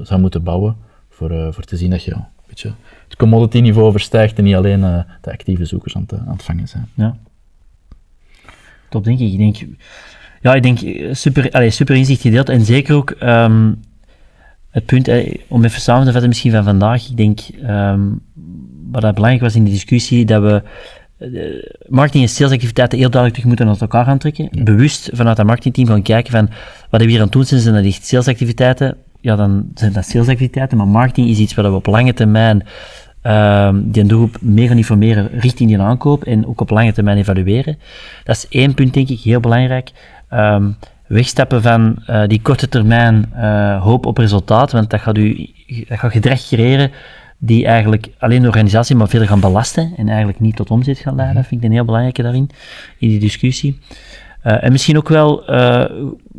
zou 0.02 0.20
moeten 0.20 0.42
bouwen 0.42 0.76
voor, 1.08 1.30
eh, 1.30 1.52
voor 1.52 1.64
te 1.64 1.76
zien 1.76 1.90
dat 1.90 2.04
je 2.04 2.12
een 2.12 2.24
beetje 2.46 2.72
het 3.04 3.16
commodity 3.16 3.60
niveau 3.60 3.90
verstijgt 3.90 4.38
en 4.38 4.44
niet 4.44 4.54
alleen 4.54 4.84
eh, 4.84 5.00
de 5.20 5.32
actieve 5.32 5.64
zoekers 5.64 5.96
aan 5.96 6.02
het, 6.06 6.18
aan 6.18 6.32
het 6.32 6.42
vangen 6.42 6.68
zijn. 6.68 6.88
Ja. 6.94 7.16
Top, 8.88 9.04
denk 9.04 9.18
ik. 9.18 9.32
Ik 9.32 9.38
denk, 9.38 9.56
ja, 10.40 10.54
ik 10.54 10.62
denk 10.62 10.80
eh, 10.80 11.14
super, 11.14 11.50
allez, 11.50 11.76
super 11.76 11.96
inzicht 11.96 12.20
gedeeld. 12.20 12.48
En 12.48 12.64
zeker 12.64 12.94
ook 12.94 13.10
ehm, 13.10 13.72
het 14.70 14.86
punt, 14.86 15.08
eh, 15.08 15.34
om 15.48 15.64
even 15.64 15.80
samen 15.80 16.04
te 16.04 16.10
vatten 16.10 16.28
misschien 16.28 16.52
van 16.52 16.64
vandaag. 16.64 17.08
Ik 17.08 17.16
denk, 17.16 17.40
ehm, 17.62 18.00
wat 18.90 19.02
dat 19.02 19.14
belangrijk 19.14 19.42
was 19.42 19.54
in 19.54 19.64
de 19.64 19.70
discussie, 19.70 20.24
dat 20.24 20.42
we 20.42 20.62
eh, 21.18 21.88
marketing 21.88 22.24
en 22.24 22.30
salesactiviteiten 22.30 22.98
heel 22.98 23.10
duidelijk 23.10 23.40
terug 23.40 23.48
moeten 23.48 23.68
uit 23.68 23.80
elkaar 23.80 24.04
gaan 24.04 24.18
trekken. 24.18 24.64
Bewust 24.64 25.10
vanuit 25.12 25.36
dat 25.36 25.46
marketingteam 25.46 25.86
gaan 25.86 26.02
kijken 26.02 26.32
van, 26.32 26.46
wat 26.46 26.56
hebben 26.90 26.98
we 26.98 27.12
hier 27.12 27.18
aan 27.18 27.24
het 27.24 27.32
doen 27.32 27.44
zijn, 27.44 27.60
zijn 27.60 27.74
dat 27.74 27.84
echt 27.84 28.06
salesactiviteiten? 28.06 28.96
Ja, 29.20 29.36
dan 29.36 29.68
zijn 29.74 29.92
dat 29.92 30.04
salesactiviteiten, 30.04 30.78
maar 30.78 30.88
marketing 30.88 31.28
is 31.28 31.38
iets 31.38 31.54
waar 31.54 31.70
we 31.70 31.76
op 31.76 31.86
lange 31.86 32.14
termijn 32.14 32.66
ehm, 33.22 33.80
die 33.84 34.04
doelgroep 34.04 34.36
meer 34.40 34.68
gaan 34.68 34.76
informeren 34.76 35.28
richting 35.38 35.68
die 35.68 35.80
aankoop 35.80 36.24
en 36.24 36.46
ook 36.46 36.60
op 36.60 36.70
lange 36.70 36.92
termijn 36.92 37.18
evalueren. 37.18 37.78
Dat 38.24 38.36
is 38.36 38.48
één 38.48 38.74
punt, 38.74 38.94
denk 38.94 39.08
ik, 39.08 39.20
heel 39.20 39.40
belangrijk. 39.40 39.90
Ehm, 40.28 40.70
wegstappen 41.06 41.62
van 41.62 42.02
eh, 42.06 42.26
die 42.26 42.42
korte 42.42 42.68
termijn 42.68 43.32
eh, 43.34 43.82
hoop 43.82 44.06
op 44.06 44.18
resultaat, 44.18 44.72
want 44.72 44.90
dat 44.90 45.00
gaat, 45.00 45.16
u, 45.16 45.50
dat 45.88 45.98
gaat 45.98 46.12
gedrag 46.12 46.46
creëren 46.46 46.90
die 47.38 47.66
eigenlijk 47.66 48.08
alleen 48.18 48.40
de 48.42 48.46
organisatie 48.46 48.96
maar 48.96 49.08
verder 49.08 49.28
gaan 49.28 49.40
belasten 49.40 49.92
en 49.96 50.08
eigenlijk 50.08 50.40
niet 50.40 50.56
tot 50.56 50.70
omzet 50.70 50.98
gaan 50.98 51.14
leiden. 51.14 51.36
Dat 51.36 51.46
vind 51.46 51.60
ik 51.60 51.66
een 51.66 51.74
heel 51.74 51.84
belangrijke 51.84 52.22
daarin, 52.22 52.50
in 52.98 53.08
die 53.08 53.18
discussie. 53.18 53.78
Eh, 54.48 54.64
en 54.64 54.72
misschien 54.72 54.96
ook 54.96 55.08
wel, 55.08 55.46
eh 55.46 55.84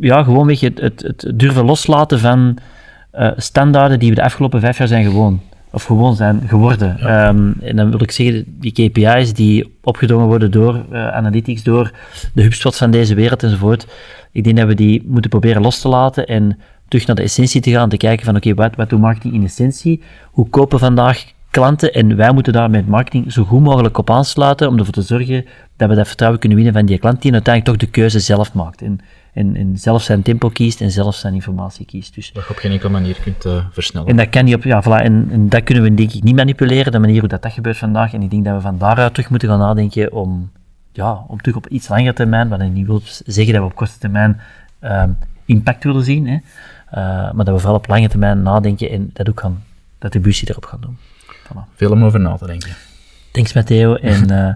ja, 0.00 0.22
gewoonweg 0.22 0.60
het, 0.60 0.80
het, 0.80 1.02
het 1.02 1.32
durven 1.34 1.64
loslaten 1.64 2.18
van 2.18 2.58
eh, 3.10 3.30
standaarden 3.36 3.98
die 3.98 4.08
we 4.08 4.14
de 4.14 4.22
afgelopen 4.22 4.60
vijf 4.60 4.78
jaar 4.78 4.88
zijn 4.88 5.04
gewoon. 5.04 5.40
of 5.72 5.84
gewoon 5.84 6.14
zijn 6.14 6.42
geworden. 6.46 6.98
Ehm, 6.98 7.52
en 7.60 7.76
dan 7.76 7.90
wil 7.90 8.02
ik 8.02 8.10
zeggen, 8.10 8.44
die 8.46 8.72
KPI's 8.72 9.32
die 9.32 9.76
opgedrongen 9.82 10.26
worden 10.26 10.50
door 10.50 10.84
analytics, 10.94 11.62
door 11.62 11.90
de 12.34 12.42
HubSpots 12.42 12.78
van 12.78 12.90
deze 12.90 13.14
wereld 13.14 13.42
enzovoort, 13.42 13.86
ik 14.32 14.44
denk 14.44 14.56
dat 14.56 14.66
we 14.66 14.74
die 14.74 15.02
moeten 15.06 15.30
proberen 15.30 15.62
los 15.62 15.80
te 15.80 15.88
laten 15.88 16.26
en 16.26 16.58
terug 16.88 17.06
naar 17.06 17.16
de 17.16 17.22
essentie 17.22 17.60
te 17.60 17.70
gaan, 17.70 17.88
te 17.88 17.96
kijken 17.96 18.24
van 18.24 18.36
oké, 18.36 18.54
wat, 18.54 18.76
wat 18.76 18.88
doet 18.88 19.00
marketing 19.00 19.34
in 19.34 19.44
essentie? 19.44 20.02
Hoe 20.30 20.48
kopen 20.48 20.78
vandaag 20.78 21.24
klanten 21.50 21.92
en 21.92 22.16
wij 22.16 22.32
moeten 22.32 22.52
daar 22.52 22.70
met 22.70 22.86
marketing 22.86 23.32
zo 23.32 23.44
goed 23.44 23.60
mogelijk 23.60 23.98
op 23.98 24.10
aansluiten 24.10 24.68
om 24.68 24.78
ervoor 24.78 24.92
te 24.92 25.02
zorgen 25.02 25.44
dat 25.76 25.88
we 25.88 25.94
dat 25.94 26.06
vertrouwen 26.06 26.40
kunnen 26.40 26.58
winnen 26.58 26.76
van 26.76 26.86
die 26.86 26.98
klant 26.98 27.22
die 27.22 27.32
uiteindelijk 27.32 27.78
toch 27.78 27.88
de 27.88 27.92
keuze 27.94 28.20
zelf 28.20 28.54
maakt. 28.54 28.82
En, 28.82 29.00
en, 29.32 29.56
en 29.56 29.78
zelf 29.78 30.02
zijn 30.02 30.22
tempo 30.22 30.48
kiest 30.48 30.80
en 30.80 30.90
zelf 30.90 31.14
zijn 31.14 31.34
informatie 31.34 31.86
kiest. 31.86 32.14
Dus, 32.14 32.32
dat 32.32 32.44
je 32.44 32.50
op 32.50 32.56
geen 32.56 32.72
enkele 32.72 32.90
manier 32.90 33.20
kunt 33.22 33.44
uh, 33.44 33.64
versnellen. 33.72 34.08
En 34.08 34.16
dat 34.16 34.28
kan 34.28 34.44
niet 34.44 34.54
op, 34.54 34.62
ja, 34.62 34.82
voilà, 34.82 35.04
en, 35.04 35.28
en, 35.30 35.48
dat 35.48 35.62
kunnen 35.62 35.84
we 35.84 35.94
denk 35.94 36.12
ik 36.12 36.22
niet 36.22 36.34
manipuleren, 36.34 36.92
de 36.92 36.98
manier 36.98 37.20
hoe 37.20 37.28
dat, 37.28 37.42
dat 37.42 37.52
gebeurt 37.52 37.76
vandaag. 37.76 38.12
En 38.12 38.22
ik 38.22 38.30
denk 38.30 38.44
dat 38.44 38.54
we 38.54 38.60
van 38.60 38.78
daaruit 38.78 39.14
terug 39.14 39.30
moeten 39.30 39.48
gaan 39.48 39.58
nadenken 39.58 40.12
om, 40.12 40.50
ja, 40.92 41.24
om 41.26 41.40
terug 41.40 41.56
op 41.56 41.68
iets 41.68 41.88
langere 41.88 42.12
termijn, 42.12 42.48
wat 42.48 42.60
ik 42.60 42.72
niet 42.72 42.86
wil 42.86 43.00
zeggen 43.04 43.52
dat 43.52 43.62
we 43.62 43.68
op 43.68 43.74
korte 43.74 43.98
termijn 43.98 44.40
uh, 44.82 45.04
impact 45.44 45.84
willen 45.84 46.04
zien, 46.04 46.26
hè, 46.26 46.34
uh, 46.34 47.32
maar 47.32 47.44
dat 47.44 47.54
we 47.54 47.58
vooral 47.58 47.76
op 47.76 47.88
lange 47.88 48.08
termijn 48.08 48.42
nadenken 48.42 48.90
en 48.90 49.10
dat 49.12 49.28
ook 49.28 49.40
gaan, 49.40 49.62
de 49.98 50.06
attributie 50.06 50.50
erop 50.50 50.64
gaan 50.64 50.80
doen. 50.80 50.96
Voilà. 51.50 51.76
Veel 51.76 51.90
om 51.90 52.04
over 52.04 52.20
na 52.20 52.36
te 52.36 52.46
denken. 52.46 52.70
Thanks 53.32 53.52
Matteo 53.52 53.94
en 53.94 54.32
uh, 54.32 54.48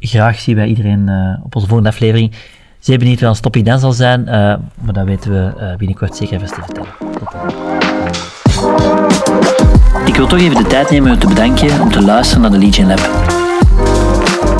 graag 0.12 0.38
zien 0.38 0.56
wij 0.56 0.66
iedereen 0.66 1.08
uh, 1.08 1.44
op 1.44 1.54
onze 1.54 1.66
volgende 1.66 1.90
aflevering. 1.90 2.32
Zeer 2.78 2.98
benieuwd 2.98 3.20
wat 3.20 3.36
een 3.36 3.42
topic 3.42 3.64
dan 3.64 3.78
zal 3.78 3.92
zijn, 3.92 4.20
uh, 4.20 4.26
maar 4.74 4.92
dat 4.92 5.04
weten 5.04 5.30
we 5.30 5.74
binnenkort 5.78 6.16
zeker 6.16 6.34
even 6.34 6.48
te 6.48 6.54
vertellen. 6.54 6.90
Ik 10.04 10.16
wil 10.16 10.26
toch 10.26 10.38
even 10.38 10.62
de 10.62 10.68
tijd 10.68 10.90
nemen 10.90 11.12
om 11.12 11.18
te 11.18 11.26
bedanken 11.26 11.80
om 11.80 11.90
te 11.90 12.02
luisteren 12.02 12.42
naar 12.42 12.50
de 12.50 12.58
Legion 12.58 12.86
Lab. 12.86 13.38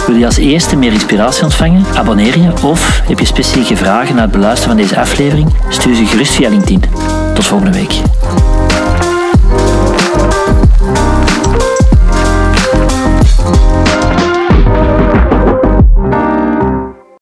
Wil 0.07 0.19
je 0.19 0.27
als 0.27 0.37
eerste 0.37 0.77
meer 0.77 0.93
inspiratie 0.93 1.43
ontvangen? 1.45 1.85
Abonneer 1.95 2.39
je 2.39 2.53
of 2.65 3.01
heb 3.09 3.19
je 3.19 3.25
specifieke 3.25 3.77
vragen 3.77 4.15
na 4.15 4.23
het 4.23 4.31
beluisteren 4.31 4.77
van 4.77 4.83
deze 4.87 5.01
aflevering? 5.01 5.55
Stuur 5.69 5.95
ze 5.95 6.07
gerust 6.07 6.33
via 6.33 6.49
LinkedIn. 6.49 6.83
Tot 7.35 7.45
volgende 7.45 7.73
week. 7.73 8.01